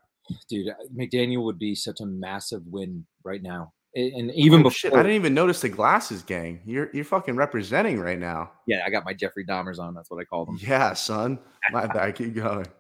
[0.50, 3.72] Dude, uh, McDaniel would be such a massive win right now.
[3.96, 6.60] And even oh, before, shit, I didn't even notice the glasses, gang.
[6.66, 8.52] You're you're fucking representing right now.
[8.68, 9.94] Yeah, I got my Jeffrey Dahmers on.
[9.94, 10.60] That's what I call them.
[10.62, 11.40] Yeah, son.
[11.72, 12.14] My bad.
[12.16, 12.68] Keep going.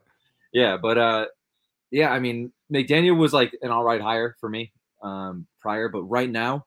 [0.52, 1.26] Yeah, but uh,
[1.91, 2.12] yeah.
[2.12, 6.29] I mean, McDaniel was like an all right hire for me um prior, but right
[6.29, 6.65] now,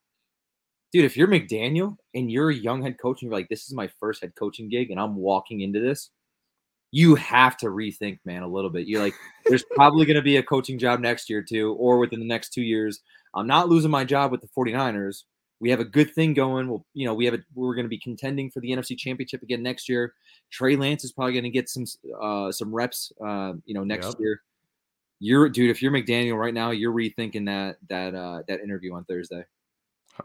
[0.93, 3.75] dude, if you're McDaniel and you're a young head coach and you're like, this is
[3.75, 6.11] my first head coaching gig and I'm walking into this,
[6.93, 8.87] you have to rethink, man, a little bit.
[8.87, 9.15] You're like,
[9.47, 12.51] there's probably going to be a coaching job next year too, or within the next
[12.51, 13.01] two years.
[13.35, 15.23] I'm not losing my job with the 49ers.
[15.59, 16.69] We have a good thing going.
[16.69, 19.43] We'll, you know, we have a, we're going to be contending for the NFC Championship
[19.43, 20.13] again next year.
[20.51, 21.85] Trey Lance is probably going to get some
[22.21, 24.17] uh, some reps, uh, you know, next yep.
[24.19, 24.43] year.
[25.25, 29.05] You're, dude, if you're McDaniel right now, you're rethinking that that uh, that interview on
[29.05, 29.45] Thursday.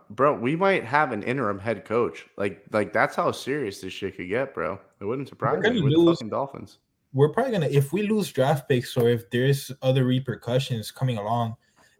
[0.10, 2.25] Bro, we might have an interim head coach.
[2.36, 4.79] Like, like that's how serious this shit could get, bro.
[4.99, 6.79] It wouldn't surprise me with lose, the fucking Dolphins.
[7.13, 11.57] We're probably gonna if we lose draft picks or if there's other repercussions coming along,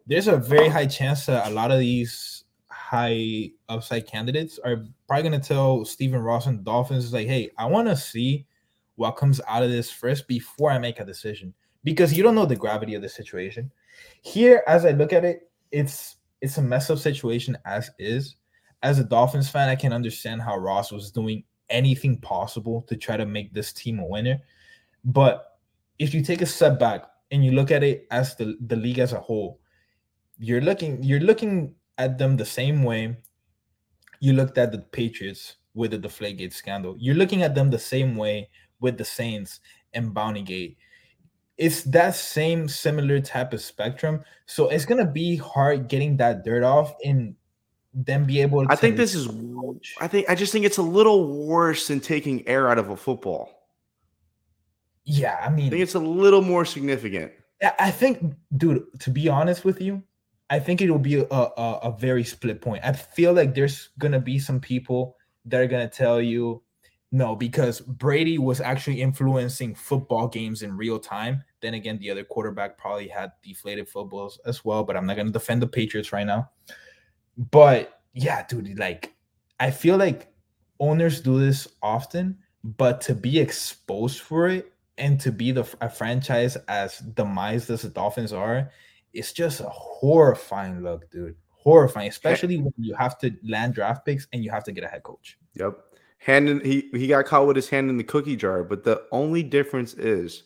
[0.08, 5.30] there's a very high chance that a lot of these high upside candidates are probably
[5.30, 8.48] gonna tell Stephen Ross and the Dolphins like, hey, I want to see
[8.96, 11.54] what comes out of this first before I make a decision
[11.88, 13.72] because you don't know the gravity of the situation.
[14.22, 18.36] Here, as I look at it, it's it's a mess up situation as is.
[18.84, 23.16] As a Dolphins fan, I can understand how Ross was doing anything possible to try
[23.16, 24.38] to make this team a winner.
[25.06, 25.60] But
[25.98, 29.00] if you take a step back, and you look at it as the, the league
[29.00, 29.62] as a whole,
[30.38, 33.16] you're looking you're looking at them the same way
[34.20, 36.98] you looked at the Patriots with the Deflategate scandal.
[37.00, 38.50] You're looking at them the same way
[38.82, 39.62] with the Saints
[39.94, 40.76] and Bountygate.
[41.58, 44.24] It's that same similar type of spectrum.
[44.46, 47.36] So it's gonna be hard getting that dirt off and
[47.94, 49.28] then be able to I think this is
[50.00, 52.96] I think I just think it's a little worse than taking air out of a
[52.96, 53.68] football.
[55.04, 57.32] Yeah, I mean I think it's a little more significant.
[57.80, 60.04] I think, dude, to be honest with you,
[60.48, 62.86] I think it will be a, a, a very split point.
[62.86, 66.62] I feel like there's gonna be some people that are gonna tell you
[67.12, 71.44] no, because Brady was actually influencing football games in real time.
[71.62, 75.32] Then again, the other quarterback probably had deflated footballs as well, but I'm not gonna
[75.32, 76.50] defend the Patriots right now.
[77.38, 79.16] But yeah, dude, like
[79.60, 80.32] I feel like
[80.80, 85.90] owners do this often, but to be exposed for it and to be the a
[85.90, 88.72] franchise as demised as the Dolphins are,
[89.14, 91.36] it's just a horrifying look, dude.
[91.50, 94.88] Horrifying, especially when you have to land draft picks and you have to get a
[94.88, 95.38] head coach.
[95.56, 95.78] Yep.
[96.20, 99.04] Hand in, he he got caught with his hand in the cookie jar, but the
[99.12, 100.44] only difference is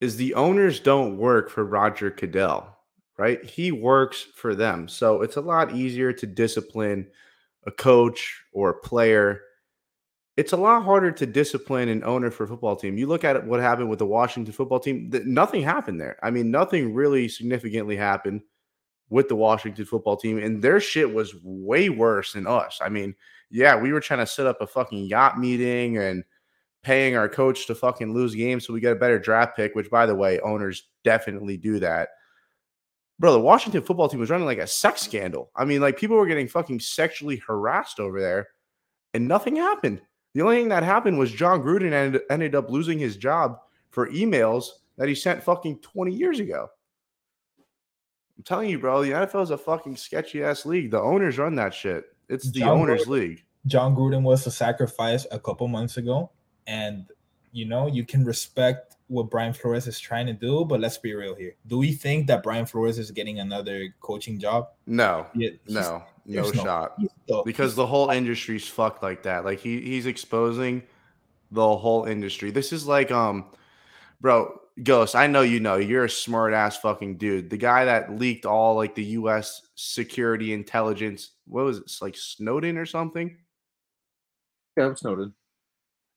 [0.00, 2.76] is the owners don't work for Roger Goodell,
[3.16, 3.44] right?
[3.44, 4.88] He works for them.
[4.88, 7.08] So it's a lot easier to discipline
[7.66, 9.40] a coach or a player
[10.36, 12.98] it's a lot harder to discipline an owner for a football team.
[12.98, 16.18] You look at what happened with the Washington football team, nothing happened there.
[16.22, 18.42] I mean, nothing really significantly happened
[19.10, 22.80] with the Washington football team, and their shit was way worse than us.
[22.82, 23.14] I mean,
[23.50, 26.24] yeah, we were trying to set up a fucking yacht meeting and
[26.84, 29.90] paying our coach to fucking lose games so we get a better draft pick, which,
[29.90, 32.10] by the way, owners definitely do that.
[33.18, 35.50] Bro, the Washington football team was running like a sex scandal.
[35.56, 38.48] I mean, like people were getting fucking sexually harassed over there,
[39.14, 40.02] and nothing happened.
[40.34, 43.58] The only thing that happened was Jon Gruden ended, ended up losing his job
[43.90, 44.66] for emails
[44.98, 46.68] that he sent fucking 20 years ago.
[48.36, 50.90] I'm telling you, bro, the NFL is a fucking sketchy ass league.
[50.90, 52.04] The owners run that shit.
[52.28, 53.44] It's the John owners' Gruden, league.
[53.66, 56.30] Jon Gruden was a sacrifice a couple months ago,
[56.66, 57.06] and
[57.52, 61.14] you know you can respect what Brian Flores is trying to do, but let's be
[61.14, 61.54] real here.
[61.66, 64.68] Do we think that Brian Flores is getting another coaching job?
[64.86, 66.98] No, yeah, no, no shot.
[67.28, 69.44] No, because the whole industry's fucked like that.
[69.44, 70.82] Like he he's exposing
[71.50, 72.50] the whole industry.
[72.50, 73.46] This is like um,
[74.20, 75.14] bro, Ghost.
[75.14, 77.50] I know you know you're a smart ass fucking dude.
[77.50, 79.62] The guy that leaked all like the U.S.
[79.74, 81.30] security intelligence.
[81.46, 81.92] What was it?
[82.00, 83.36] Like Snowden or something?
[84.76, 85.34] Yeah, it was Snowden.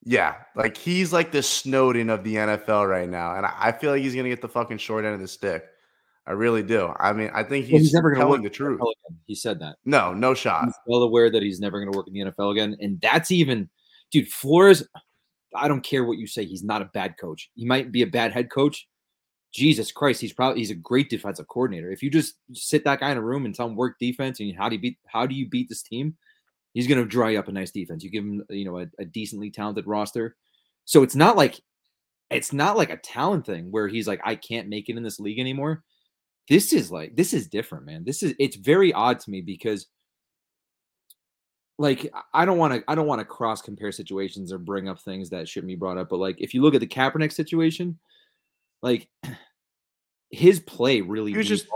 [0.10, 4.02] Yeah, like he's like the Snowden of the NFL right now, and I feel like
[4.02, 5.65] he's gonna get the fucking short end of the stick.
[6.26, 6.93] I really do.
[6.98, 8.80] I mean, I think he's, well, he's never gonna telling the truth.
[9.26, 9.76] He said that.
[9.84, 10.63] No, no shot.
[10.63, 13.32] He's well aware that he's never going to work in the NFL again, and that's
[13.32, 13.70] even,
[14.10, 14.30] dude.
[14.30, 14.88] Flores,
[15.54, 16.46] I don't care what you say.
[16.46, 17.52] He's not a bad coach.
[17.56, 18.88] He might be a bad head coach.
[19.54, 21.91] Jesus Christ, he's probably he's a great defensive coordinator.
[21.91, 24.56] If you just sit that guy in a room and tell him work defense and
[24.58, 26.15] how do you beat how do you beat this team,
[26.73, 28.03] he's going to dry up a nice defense.
[28.03, 30.36] You give him you know a, a decently talented roster,
[30.86, 31.60] so it's not like
[32.30, 35.19] it's not like a talent thing where he's like I can't make it in this
[35.19, 35.84] league anymore
[36.47, 38.03] this is like this is different, man.
[38.03, 39.88] This is it's very odd to me because
[41.77, 44.99] like I don't want to I don't want to cross compare situations or bring up
[44.99, 47.99] things that shouldn't be brought up, but like if you look at the Kaepernick situation,
[48.82, 49.10] like
[50.32, 51.67] his play really he was just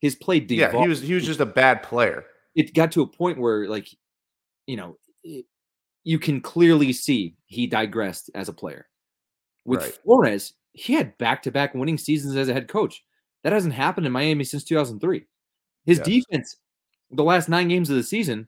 [0.00, 0.74] his play devolved.
[0.74, 2.26] Yeah, he was he was just a bad player.
[2.54, 3.88] It got to a point where like
[4.68, 5.46] you know, it,
[6.04, 8.86] you can clearly see he digressed as a player.
[9.64, 9.98] With right.
[10.04, 13.02] Flores, he had back-to-back winning seasons as a head coach.
[13.42, 15.24] That hasn't happened in Miami since 2003.
[15.86, 16.06] His yes.
[16.06, 16.56] defense,
[17.10, 18.46] the last nine games of the season,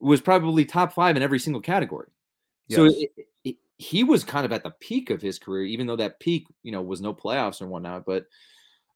[0.00, 2.08] was probably top five in every single category.
[2.68, 2.76] Yes.
[2.76, 3.10] So it,
[3.44, 6.46] it, he was kind of at the peak of his career, even though that peak,
[6.62, 8.04] you know, was no playoffs and whatnot.
[8.04, 8.26] But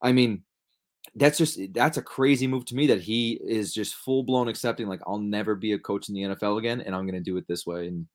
[0.01, 0.43] I mean,
[1.15, 4.89] that's just that's a crazy move to me that he is just full blown accepting
[4.89, 7.37] like I'll never be a coach in the NFL again, and I'm going to do
[7.37, 7.87] it this way.
[7.89, 8.07] And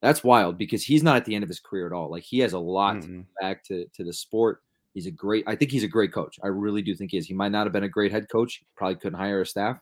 [0.00, 2.10] that's wild because he's not at the end of his career at all.
[2.10, 3.20] Like he has a lot mm-hmm.
[3.20, 4.62] to back to to the sport.
[4.94, 5.44] He's a great.
[5.46, 6.38] I think he's a great coach.
[6.42, 7.26] I really do think he is.
[7.26, 8.62] He might not have been a great head coach.
[8.76, 9.78] Probably couldn't hire a staff,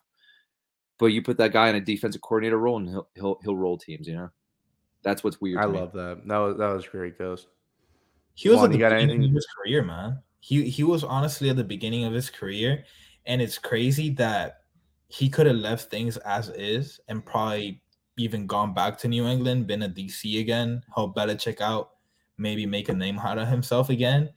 [0.99, 3.77] but you put that guy in a defensive coordinator role, and he'll he'll he'll roll
[3.77, 4.07] teams.
[4.07, 4.29] You know,
[5.03, 5.59] that's what's weird.
[5.59, 6.01] I love me.
[6.01, 6.27] that.
[6.27, 7.47] That was that was great, Ghost.
[8.33, 9.29] He was Juan, at the beginning anything?
[9.29, 10.19] of his career, man.
[10.39, 12.85] He he was honestly at the beginning of his career,
[13.25, 14.61] and it's crazy that
[15.07, 17.81] he could have left things as is and probably
[18.17, 21.91] even gone back to New England, been a DC again, help Belichick out,
[22.37, 24.29] maybe make a name out of himself again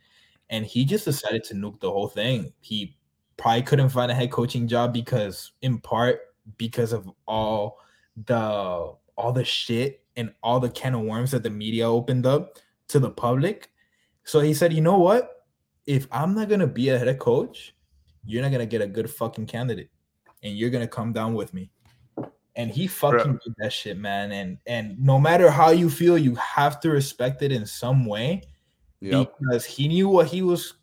[0.51, 2.53] and he just decided to nuke the whole thing.
[2.61, 2.97] He
[3.37, 6.21] probably couldn't find a head coaching job because, in part,
[6.59, 7.79] because of all
[8.27, 12.59] the all the shit and all the can of worms that the media opened up
[12.89, 13.71] to the public.
[14.25, 15.40] So he said, you know what?
[15.91, 17.75] If I'm not gonna be a head coach,
[18.25, 19.91] you're not gonna get a good fucking candidate,
[20.45, 21.71] and you're gonna come down with me.
[22.55, 24.31] And he fucking did that shit, man.
[24.31, 28.43] And and no matter how you feel, you have to respect it in some way
[29.01, 29.33] yep.
[29.41, 30.75] because he knew what he was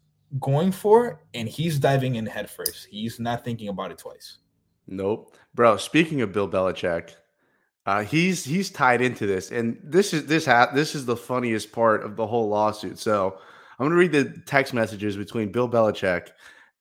[0.41, 2.87] going for, and he's diving in headfirst.
[2.89, 4.39] He's not thinking about it twice.
[4.87, 5.77] Nope, bro.
[5.77, 7.11] Speaking of Bill Belichick,
[7.85, 11.71] uh, he's he's tied into this, and this is this ha- this is the funniest
[11.71, 12.99] part of the whole lawsuit.
[12.99, 13.39] So
[13.77, 16.29] I'm going to read the text messages between Bill Belichick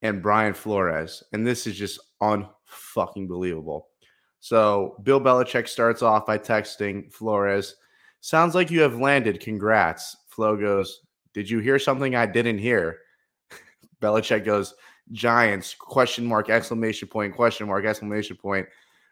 [0.03, 3.89] and Brian Flores, and this is just unfucking believable.
[4.41, 7.77] So Bill Belichick starts off by texting Flores,
[8.21, 9.41] "Sounds like you have landed.
[9.41, 11.01] Congrats." Flo goes,
[11.35, 13.01] "Did you hear something I didn't hear?"
[14.01, 14.75] Belichick goes,
[15.13, 16.49] "Giants?" Question mark!
[16.51, 17.35] Exclamation point!
[17.35, 17.85] Question mark!
[17.85, 18.67] Exclamation point!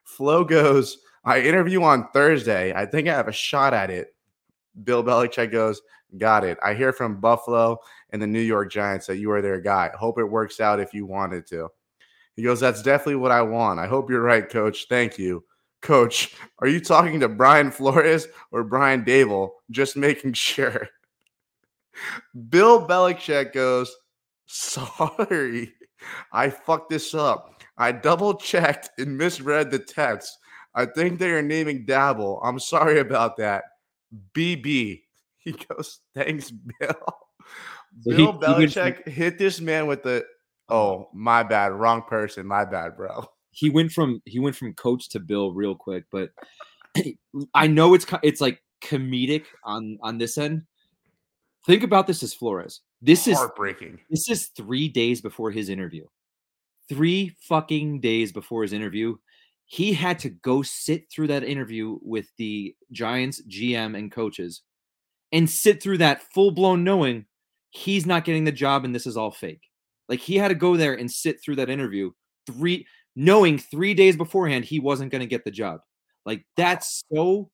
[0.04, 2.72] Flo goes I interview on Thursday.
[2.74, 4.14] I think I have a shot at it.
[4.82, 5.80] Bill Belichick goes,
[6.18, 6.58] Got it.
[6.62, 7.78] I hear from Buffalo
[8.10, 9.90] and the New York Giants that you are their guy.
[9.98, 11.68] Hope it works out if you wanted to.
[12.36, 13.80] He goes, That's definitely what I want.
[13.80, 14.86] I hope you're right, coach.
[14.88, 15.44] Thank you.
[15.82, 19.50] Coach, are you talking to Brian Flores or Brian Daboll?
[19.70, 20.88] Just making sure.
[22.48, 23.94] Bill Belichick goes,
[24.46, 25.72] Sorry,
[26.32, 27.62] I fucked this up.
[27.76, 30.38] I double checked and misread the text.
[30.74, 32.40] I think they are naming Daboll.
[32.44, 33.64] I'm sorry about that.
[34.34, 35.02] BB.
[35.52, 36.94] He goes, thanks, Bill.
[38.00, 40.24] So Bill he, Belichick he hit this man with the
[40.68, 40.74] uh-huh.
[40.74, 43.26] oh my bad, wrong person, my bad, bro.
[43.50, 46.30] He went from he went from coach to Bill real quick, but
[47.54, 50.62] I know it's it's like comedic on on this end.
[51.66, 52.80] Think about this as Flores.
[53.00, 54.00] This is heartbreaking.
[54.10, 56.06] This is three days before his interview.
[56.88, 59.16] Three fucking days before his interview,
[59.66, 64.62] he had to go sit through that interview with the Giants GM and coaches
[65.34, 67.26] and sit through that full blown knowing
[67.70, 69.62] he's not getting the job and this is all fake.
[70.08, 72.12] Like he had to go there and sit through that interview
[72.46, 75.80] three knowing 3 days beforehand he wasn't going to get the job.
[76.24, 77.50] Like that's so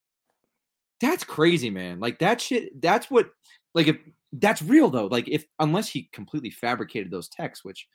[1.01, 2.01] that's crazy, man.
[2.01, 3.31] Like that shit that's what
[3.75, 3.97] like if
[4.35, 5.07] that's real though.
[5.07, 7.88] Like if unless he completely fabricated those texts which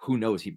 [0.00, 0.56] who knows he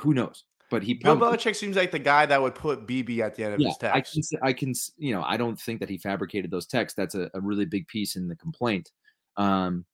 [0.00, 3.20] who knows but he Bill probably, Belichick seems like the guy that would put BB
[3.20, 3.94] at the end of yeah, his text.
[3.94, 6.96] I can, I can, you know, I don't think that he fabricated those texts.
[6.96, 8.90] That's a, a really big piece in the complaint.
[9.36, 9.84] Um,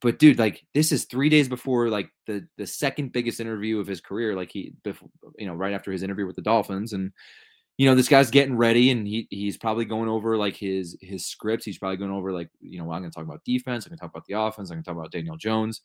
[0.00, 3.86] but dude, like this is three days before like the the second biggest interview of
[3.86, 4.34] his career.
[4.34, 5.08] Like he, before,
[5.38, 7.12] you know, right after his interview with the Dolphins, and
[7.78, 11.26] you know, this guy's getting ready, and he he's probably going over like his his
[11.26, 11.64] scripts.
[11.64, 13.86] He's probably going over like, you know, well, I'm going to talk about defense.
[13.86, 14.70] I'm going to talk about the offense.
[14.70, 15.80] I'm going to talk about Daniel Jones,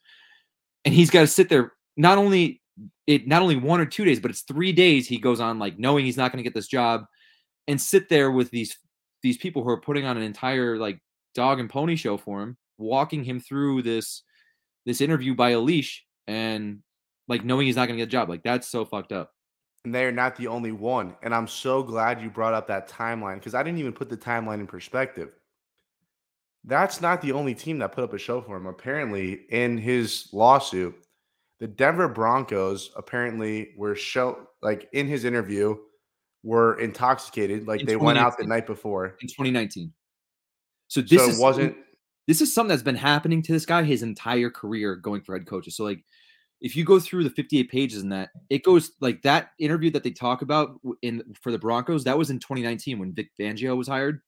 [0.84, 2.62] and he's got to sit there not only
[3.06, 5.80] it not only one or two days, but it's three days he goes on like
[5.80, 7.06] knowing he's not going to get this job
[7.68, 8.78] and sit there with these
[9.24, 11.00] these people who are putting on an entire like
[11.34, 14.24] dog and pony show for him, walking him through this
[14.86, 16.80] this interview by a leash and
[17.28, 18.30] like knowing he's not going to get a job.
[18.30, 19.32] Like that's so fucked up.
[19.84, 21.16] And they're not the only one.
[21.24, 24.18] And I'm so glad you brought up that timeline because I didn't even put the
[24.18, 25.32] timeline in perspective.
[26.66, 28.66] That's not the only team that put up a show for him.
[28.66, 30.96] Apparently, in his lawsuit,
[31.60, 35.76] the Denver Broncos apparently were show like in his interview
[36.43, 39.91] were intoxicated, like in they went out the night before in 2019.
[40.88, 41.76] So this so is wasn't
[42.28, 45.48] this is something that's been happening to this guy his entire career going for head
[45.48, 45.76] coaches.
[45.76, 46.04] So like
[46.62, 50.04] if you go through the 58 pages in that, it goes like that interview that
[50.04, 53.88] they talk about in for the Broncos, that was in 2019 when Vic Fangio was
[53.88, 54.22] hired.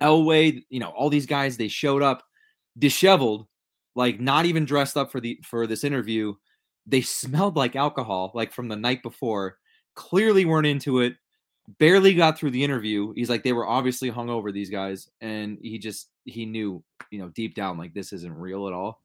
[0.00, 2.22] Elway, you know, all these guys, they showed up
[2.78, 3.46] disheveled
[4.00, 6.32] like not even dressed up for the for this interview.
[6.86, 9.58] They smelled like alcohol, like from the night before.
[9.94, 11.16] Clearly weren't into it.
[11.78, 13.12] Barely got through the interview.
[13.12, 17.28] He's like they were obviously hungover these guys, and he just he knew you know
[17.28, 19.02] deep down like this isn't real at all.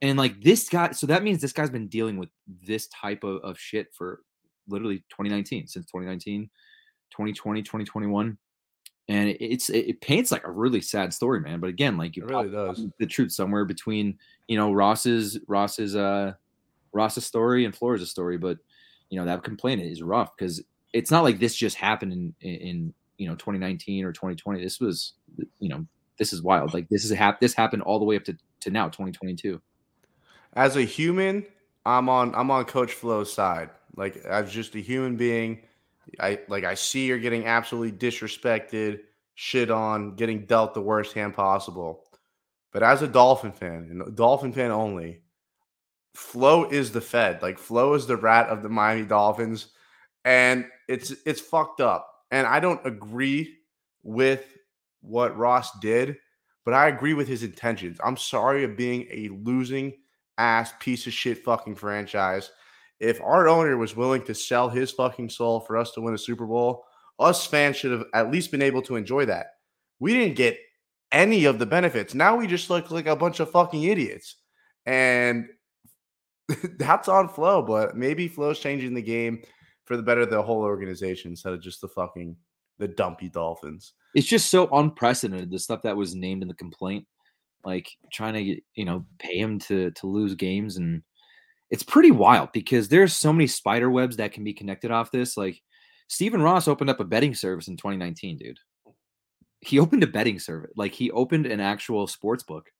[0.00, 3.42] And like this guy, so that means this guy's been dealing with this type of,
[3.42, 4.20] of shit for
[4.68, 6.48] literally 2019 since 2019
[7.10, 8.38] 2020 2021
[9.08, 11.60] and it's it, paints like a really sad story, man.
[11.60, 15.94] But again, like you it really does the truth somewhere between you know Ross's Ross's
[15.94, 16.32] uh
[16.92, 18.58] Ross's story and Flores' story, but
[19.10, 22.54] you know that complaint is rough because it's not like this just happened in, in,
[22.54, 24.62] in you know 2019 or 2020.
[24.62, 25.12] This was
[25.58, 25.84] you know
[26.18, 26.72] this is wild.
[26.72, 29.60] Like this is hap- this happened all the way up to to now 2022.
[30.54, 31.44] As a human,
[31.84, 33.70] I'm on I'm on Coach Flo's side.
[33.96, 35.62] Like as just a human being
[36.20, 39.00] I like I see you're getting absolutely disrespected,
[39.34, 42.04] shit on, getting dealt the worst hand possible.
[42.72, 45.22] But as a Dolphin fan, and Dolphin fan only,
[46.14, 47.42] Flo is the Fed.
[47.42, 49.68] Like Flo is the rat of the Miami Dolphins,
[50.24, 52.08] and it's it's fucked up.
[52.30, 53.58] And I don't agree
[54.02, 54.44] with
[55.00, 56.16] what Ross did,
[56.64, 57.98] but I agree with his intentions.
[58.04, 59.94] I'm sorry of being a losing
[60.38, 62.50] ass piece of shit fucking franchise.
[63.00, 66.18] If our owner was willing to sell his fucking soul for us to win a
[66.18, 66.84] Super Bowl,
[67.18, 69.46] us fans should have at least been able to enjoy that.
[70.00, 70.58] We didn't get
[71.12, 72.14] any of the benefits.
[72.14, 74.36] Now we just look like a bunch of fucking idiots.
[74.86, 75.46] And
[76.78, 79.42] that's on Flo, but maybe Flo's changing the game
[79.84, 82.36] for the better of the whole organization instead of just the fucking
[82.78, 83.92] the dumpy Dolphins.
[84.14, 87.06] It's just so unprecedented the stuff that was named in the complaint,
[87.64, 91.02] like trying to you know pay him to to lose games, and
[91.70, 95.36] it's pretty wild because there's so many spider webs that can be connected off this.
[95.36, 95.60] Like
[96.08, 98.58] Stephen Ross opened up a betting service in 2019, dude.
[99.60, 102.70] He opened a betting service, like he opened an actual sports book.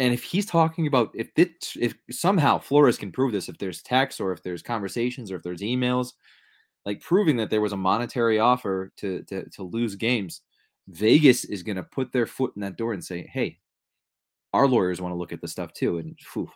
[0.00, 3.80] And if he's talking about if it, if somehow Flores can prove this, if there's
[3.80, 6.14] texts or if there's conversations or if there's emails,
[6.84, 10.40] like proving that there was a monetary offer to to, to lose games,
[10.88, 13.60] Vegas is going to put their foot in that door and say, "Hey,
[14.52, 16.50] our lawyers want to look at this stuff too." And whew,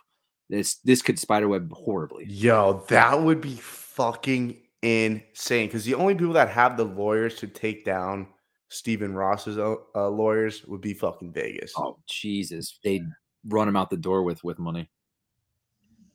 [0.49, 2.25] this this could spiderweb horribly.
[2.27, 5.67] Yo, that would be fucking insane.
[5.67, 8.27] Because the only people that have the lawyers to take down
[8.69, 11.73] Stephen Ross's uh, uh lawyers would be fucking Vegas.
[11.77, 13.05] Oh Jesus, they'd
[13.47, 14.89] run him out the door with with money.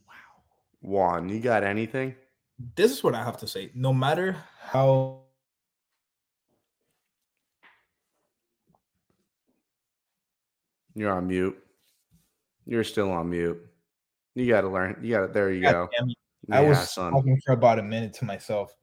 [0.07, 0.15] Wow,
[0.81, 2.15] Juan, you got anything?
[2.77, 3.71] this is what I have to say.
[3.75, 5.21] No matter how
[10.97, 11.59] You're on mute.
[12.67, 13.61] You're still on mute.
[14.35, 14.99] You got to learn.
[15.03, 15.33] You got it.
[15.33, 16.07] There you God go.
[16.51, 17.13] I was son.
[17.13, 18.75] talking for about a minute to myself.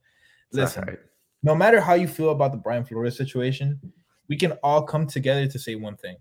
[0.52, 0.98] Listen, right.
[1.42, 3.80] no matter how you feel about the Brian Flores situation,
[4.28, 6.16] we can all come together to say one thing.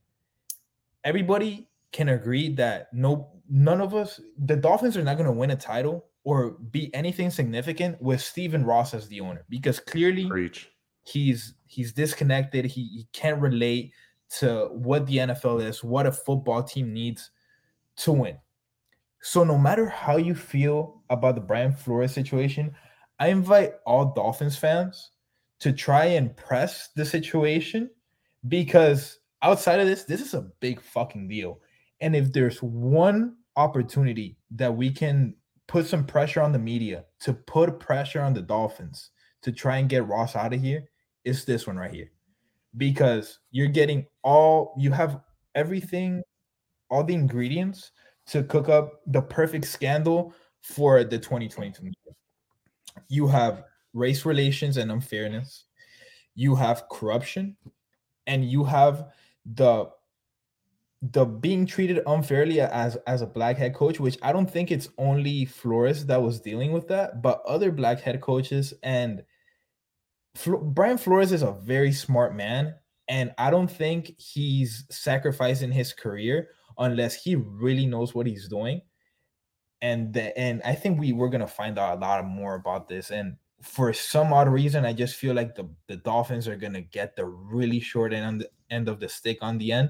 [1.04, 5.52] Everybody can agree that no, none of us, the Dolphins are not going to win
[5.52, 10.70] a title or be anything significant with Stephen Ross as the owner because clearly Preach.
[11.04, 12.66] he's he's disconnected.
[12.66, 13.94] He, he can't relate
[14.40, 17.32] to what the NFL is, what a football team needs
[17.98, 18.38] to win.
[19.22, 22.76] So no matter how you feel about the Brian Flores situation,
[23.19, 25.11] I invite all Dolphins fans
[25.59, 27.89] to try and press the situation
[28.47, 31.59] because outside of this, this is a big fucking deal.
[32.01, 35.36] And if there's one opportunity that we can
[35.67, 39.11] put some pressure on the media, to put pressure on the Dolphins
[39.43, 40.86] to try and get Ross out of here,
[41.24, 42.11] it's this one right here.
[42.76, 45.22] Because you're getting all, you have
[45.53, 46.24] everything,
[46.89, 47.91] all the ingredients
[48.32, 51.92] to cook up the perfect scandal for the 2022.
[53.10, 53.64] You have
[53.94, 55.66] race relations and unfairness,
[56.34, 57.58] you have corruption,
[58.28, 59.10] and you have
[59.46, 59.90] the
[61.02, 64.88] the being treated unfairly as as a black head coach, which I don't think it's
[64.98, 68.74] only Flores that was dealing with that, but other black head coaches.
[68.82, 69.24] And
[70.46, 72.76] Brian Flores is a very smart man,
[73.10, 78.82] and I don't think he's sacrificing his career unless he really knows what he's doing.
[79.82, 83.11] And the, and I think we we're gonna find out a lot more about this.
[83.11, 87.15] And for some odd reason, I just feel like the the Dolphins are gonna get
[87.15, 89.89] the really short end, on the end of the stick on the end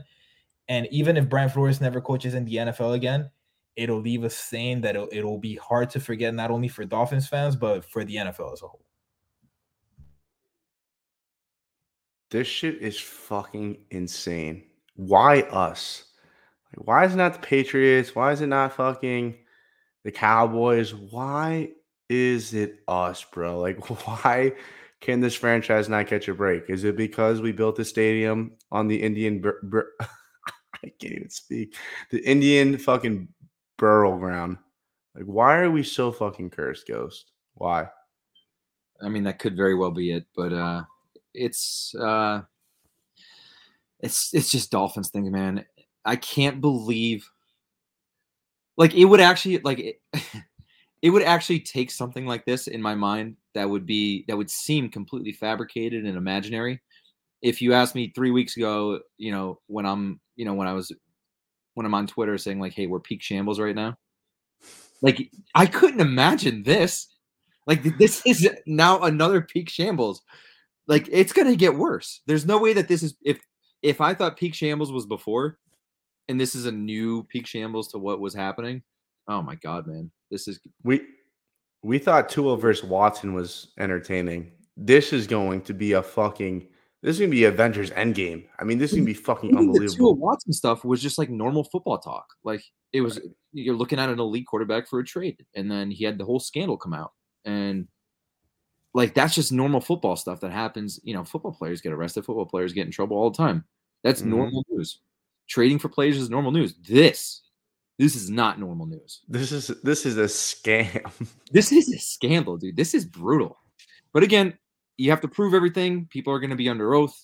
[0.72, 3.30] and even if Brian Flores never coaches in the NFL again,
[3.76, 7.28] it'll leave us saying that it'll, it'll be hard to forget not only for Dolphins
[7.28, 8.86] fans but for the NFL as a whole.
[12.30, 14.64] This shit is fucking insane.
[14.96, 16.06] Why us?
[16.76, 18.16] Like, why is it not the Patriots?
[18.16, 19.36] Why is it not fucking
[20.04, 20.94] the Cowboys?
[20.94, 21.72] Why
[22.10, 23.60] is it us, bro?
[23.62, 24.54] Like, why
[25.02, 26.70] can this franchise not catch a break?
[26.70, 29.42] Is it because we built a stadium on the Indian?
[29.42, 29.82] Br- br-
[30.84, 31.76] I can't even speak.
[32.12, 33.28] The Indian fucking
[33.78, 34.58] burial ground.
[35.16, 37.32] Like, why are we so fucking cursed, Ghost?
[37.56, 37.88] Why?
[39.02, 40.84] I mean, that could very well be it, but uh
[41.34, 42.42] it's uh
[44.00, 45.66] it's it's just Dolphins thing, man.
[46.06, 47.30] I can't believe
[48.78, 50.02] like it would actually like it,
[51.02, 54.50] it would actually take something like this in my mind that would be that would
[54.50, 56.82] seem completely fabricated and imaginary
[57.42, 60.74] if you asked me three weeks ago, you know, when I'm, you know, when I
[60.74, 60.92] was,
[61.74, 63.98] when I'm on Twitter saying like, "Hey, we're peak shambles right now,"
[65.02, 67.08] like I couldn't imagine this.
[67.68, 70.22] Like this is now another peak shambles.
[70.88, 72.22] Like it's gonna get worse.
[72.28, 73.40] There's no way that this is if
[73.82, 75.58] if I thought peak shambles was before,
[76.28, 78.84] and this is a new peak shambles to what was happening.
[79.28, 81.02] Oh my god, man, this is we
[81.84, 84.52] we thought Tua versus Watson was entertaining.
[84.78, 86.68] This is going to be a fucking
[87.02, 88.46] this is gonna be Avengers Endgame.
[88.60, 89.92] I mean, this is gonna be fucking unbelievable.
[89.92, 92.28] The Tua Watson stuff was just like normal football talk.
[92.44, 92.64] Like
[92.94, 93.20] it was,
[93.54, 96.40] you're looking at an elite quarterback for a trade, and then he had the whole
[96.40, 97.14] scandal come out,
[97.44, 97.88] and
[98.94, 101.00] like that's just normal football stuff that happens.
[101.04, 103.66] You know, football players get arrested, football players get in trouble all the time.
[104.04, 104.32] That's mm-hmm.
[104.32, 105.00] normal news.
[105.52, 106.76] Trading for players is normal news.
[106.88, 107.42] This,
[108.00, 109.20] this is not normal news.
[109.28, 111.06] This is this is a scam.
[111.52, 112.78] This is a scandal, dude.
[112.78, 113.58] This is brutal.
[114.14, 114.58] But again,
[114.98, 116.08] you have to prove everything.
[116.10, 117.16] People are going to be under oath.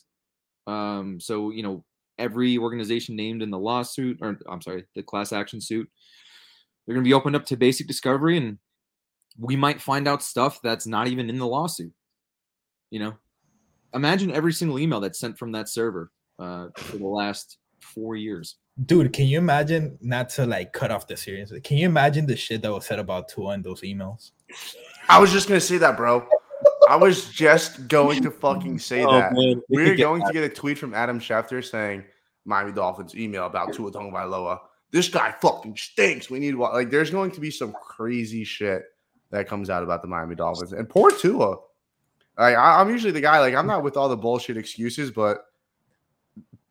[0.67, 1.85] Um, so you know,
[2.19, 5.89] every organization named in the lawsuit, or I'm sorry, the class action suit,
[6.85, 8.57] they're going to be opened up to basic discovery, and
[9.39, 11.93] we might find out stuff that's not even in the lawsuit.
[12.91, 13.13] You know,
[13.93, 18.55] imagine every single email that's sent from that server uh, for the last four years.
[18.85, 21.51] Dude, can you imagine not to like cut off the series?
[21.63, 24.31] Can you imagine the shit that was said about Tua in those emails?
[25.09, 26.27] I was just gonna say that, bro.
[26.89, 29.33] I was just going to fucking say Oh, that.
[29.33, 32.03] man, we We're could get going to get a tweet from Adam Schefter saying
[32.45, 34.59] Miami Dolphins email about Tua Tagovailoa.
[34.91, 36.29] This guy fucking stinks.
[36.29, 36.89] We need wa-" like.
[36.89, 38.83] There's going to be some crazy shit
[39.31, 41.57] that comes out about the Miami Dolphins and poor Tua.
[42.37, 43.39] Like I, I'm usually the guy.
[43.39, 45.46] Like I'm not with all the bullshit excuses, but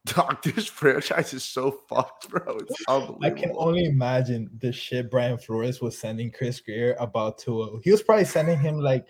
[0.07, 2.59] dog, this franchise is so fucked, bro.
[2.59, 2.83] It's
[3.23, 7.81] I can only imagine the shit Brian Flores was sending Chris Grier about Tua.
[7.83, 9.09] He was probably sending him like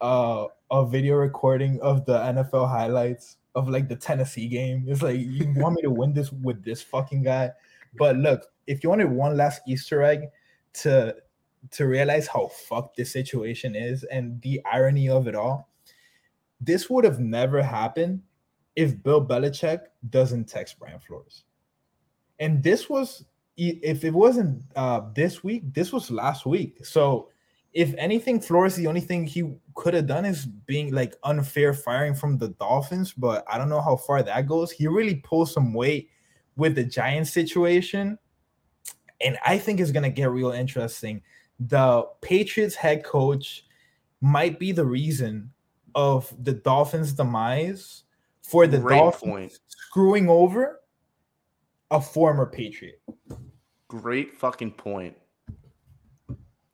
[0.00, 4.84] uh, a video recording of the NFL highlights of like the Tennessee game.
[4.86, 7.52] It's like you want me to win this with this fucking guy.
[7.96, 10.22] But look, if you wanted one last Easter egg
[10.74, 11.16] to
[11.70, 15.68] to realize how fucked this situation is and the irony of it all,
[16.60, 18.22] this would have never happened
[18.76, 21.44] if Bill Belichick doesn't text Brian Flores.
[22.38, 23.24] And this was,
[23.56, 26.84] if it wasn't uh this week, this was last week.
[26.84, 27.30] So
[27.72, 32.14] if anything, Flores, the only thing he could have done is being like unfair firing
[32.14, 34.70] from the Dolphins, but I don't know how far that goes.
[34.70, 36.08] He really pulled some weight
[36.56, 38.18] with the Giants situation,
[39.20, 41.20] and I think it's gonna get real interesting.
[41.60, 43.66] The Patriots head coach
[44.22, 45.50] might be the reason
[45.94, 48.04] of the Dolphins' demise
[48.46, 49.58] for the Great Dolphins point.
[49.66, 50.80] screwing over
[51.90, 53.00] a former Patriot.
[53.88, 55.16] Great fucking point.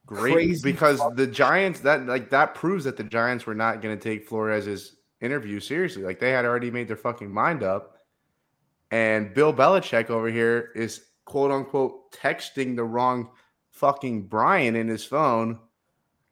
[0.07, 3.81] Great Crazy because fuck- the Giants that like that proves that the Giants were not
[3.81, 6.03] going to take Flores's interview seriously.
[6.03, 7.97] Like they had already made their fucking mind up.
[8.91, 13.31] And Bill Belichick over here is quote unquote texting the wrong
[13.71, 15.59] fucking Brian in his phone.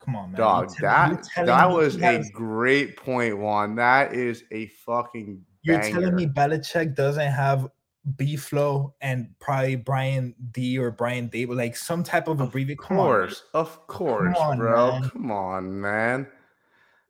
[0.00, 0.38] Come on, man.
[0.40, 3.74] Dog, that that me was a great point, Juan.
[3.74, 6.00] That is a fucking You're banger.
[6.00, 7.68] telling me Belichick doesn't have
[8.16, 12.80] B Flow and probably Brian D or Brian Daboll, like some type of abbreviation.
[12.82, 14.92] Of Come on, course, of course, on, bro.
[14.92, 15.10] man.
[15.10, 16.26] Come on, man.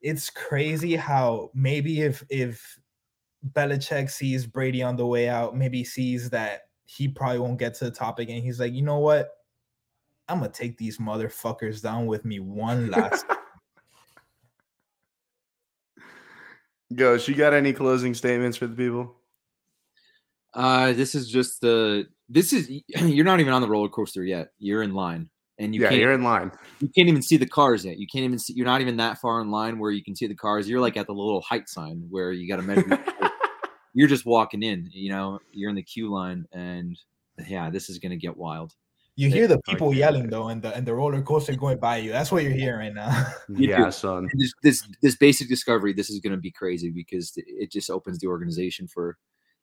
[0.03, 2.76] It's crazy how maybe if if
[3.53, 7.84] Belichick sees Brady on the way out, maybe sees that he probably won't get to
[7.84, 9.30] the topic, and he's like, you know what?
[10.31, 13.26] I'm gonna take these motherfuckers down with me one last.
[16.95, 17.14] Go.
[17.26, 19.16] you got any closing statements for the people?
[20.55, 22.07] Uh, this is just the.
[22.28, 22.70] This is
[23.03, 24.53] you're not even on the roller coaster yet.
[24.59, 25.28] You're in line,
[25.59, 26.53] and you yeah, can't you're in line.
[26.78, 27.99] you can't even see the cars yet.
[27.99, 28.53] You can't even see.
[28.53, 30.68] You're not even that far in line where you can see the cars.
[30.68, 33.05] You're like at the little height sign where you got to measure.
[33.95, 34.89] you're just walking in.
[34.93, 36.97] You know, you're in the queue line, and
[37.49, 38.74] yeah, this is gonna get wild.
[39.21, 42.11] You hear the people yelling though, and the and the roller coaster going by you.
[42.11, 43.27] That's what you're hearing right now.
[43.51, 44.29] Yeah, son.
[44.35, 45.93] This this this basic discovery.
[45.93, 49.18] This is gonna be crazy because it- it just opens the organization for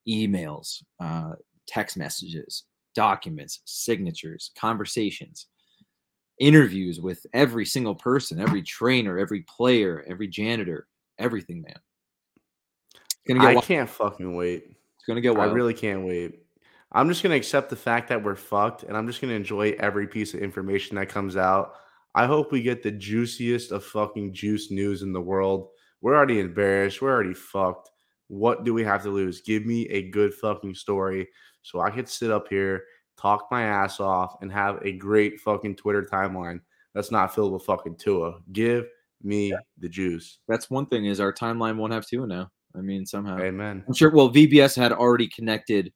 [0.08, 1.32] emails, uh,
[1.68, 5.48] text messages, documents, signatures, conversations,
[6.40, 10.88] interviews with every single person, every trainer, every player, every janitor,
[11.18, 11.80] everything, man.
[12.96, 13.66] It's gonna get I wild.
[13.66, 14.66] can't fucking wait.
[14.98, 16.44] It's gonna get I really can't wait.
[16.98, 20.08] I'm just gonna accept the fact that we're fucked, and I'm just gonna enjoy every
[20.08, 21.76] piece of information that comes out.
[22.16, 25.68] I hope we get the juiciest of fucking juice news in the world.
[26.02, 27.00] We're already embarrassed.
[27.00, 27.92] We're already fucked.
[28.30, 29.42] What do we have to lose?
[29.42, 31.28] Give me a good fucking story
[31.62, 32.84] so I could sit up here,
[33.16, 36.62] talk my ass off, and have a great fucking Twitter timeline
[36.96, 38.40] that's not filled with fucking Tua.
[38.54, 38.88] Give
[39.22, 40.40] me the juice.
[40.48, 42.50] That's one thing is our timeline won't have Tua now.
[42.76, 43.38] I mean, somehow.
[43.38, 43.84] Amen.
[43.88, 44.10] I'm sure.
[44.10, 45.94] Well, VBS had already connected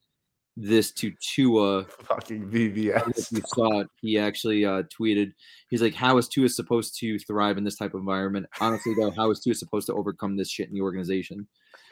[0.62, 5.34] this to Tua Fucking if you saw it, he actually uh, tweeted,
[5.70, 8.46] he's like, How is Tua supposed to thrive in this type of environment?
[8.60, 11.48] Honestly, though, how is Tua supposed to overcome this shit in the organization?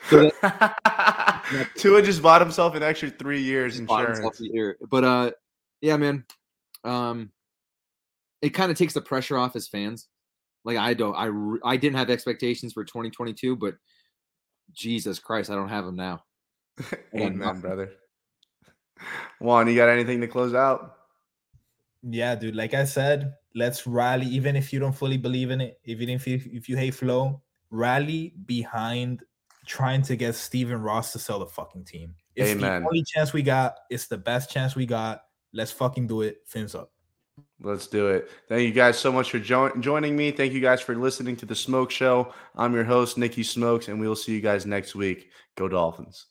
[0.09, 4.38] So that Tua just bought himself an extra three years insurance.
[4.38, 4.78] the ear.
[4.89, 5.32] But uh,
[5.82, 6.26] yeah, man,
[6.84, 7.32] um,
[8.41, 10.07] it kind of takes the pressure off as fans.
[10.63, 13.76] Like I don't, I re- I didn't have expectations for 2022, but
[14.72, 16.24] Jesus Christ, I don't have them now.
[17.15, 17.61] Amen, nothing.
[17.61, 17.91] brother.
[19.39, 20.95] Juan, you got anything to close out?
[22.04, 22.56] Yeah, dude.
[22.56, 24.28] Like I said, let's rally.
[24.28, 27.41] Even if you don't fully believe in it, even if you, if you hate Flo,
[27.72, 29.24] rally behind
[29.66, 32.16] trying to get Stephen Ross to sell the fucking team.
[32.36, 32.82] It's Amen.
[32.82, 33.76] the only chance we got.
[33.89, 35.24] It's the best chance we got.
[35.54, 36.38] Let's fucking do it.
[36.45, 36.91] Fins up.
[37.62, 38.30] Let's do it.
[38.47, 40.32] Thank you guys so much for jo- joining me.
[40.32, 42.34] Thank you guys for listening to the Smoke Show.
[42.56, 45.30] I'm your host, Nikki Smokes, and we will see you guys next week.
[45.56, 46.28] Go Dolphins.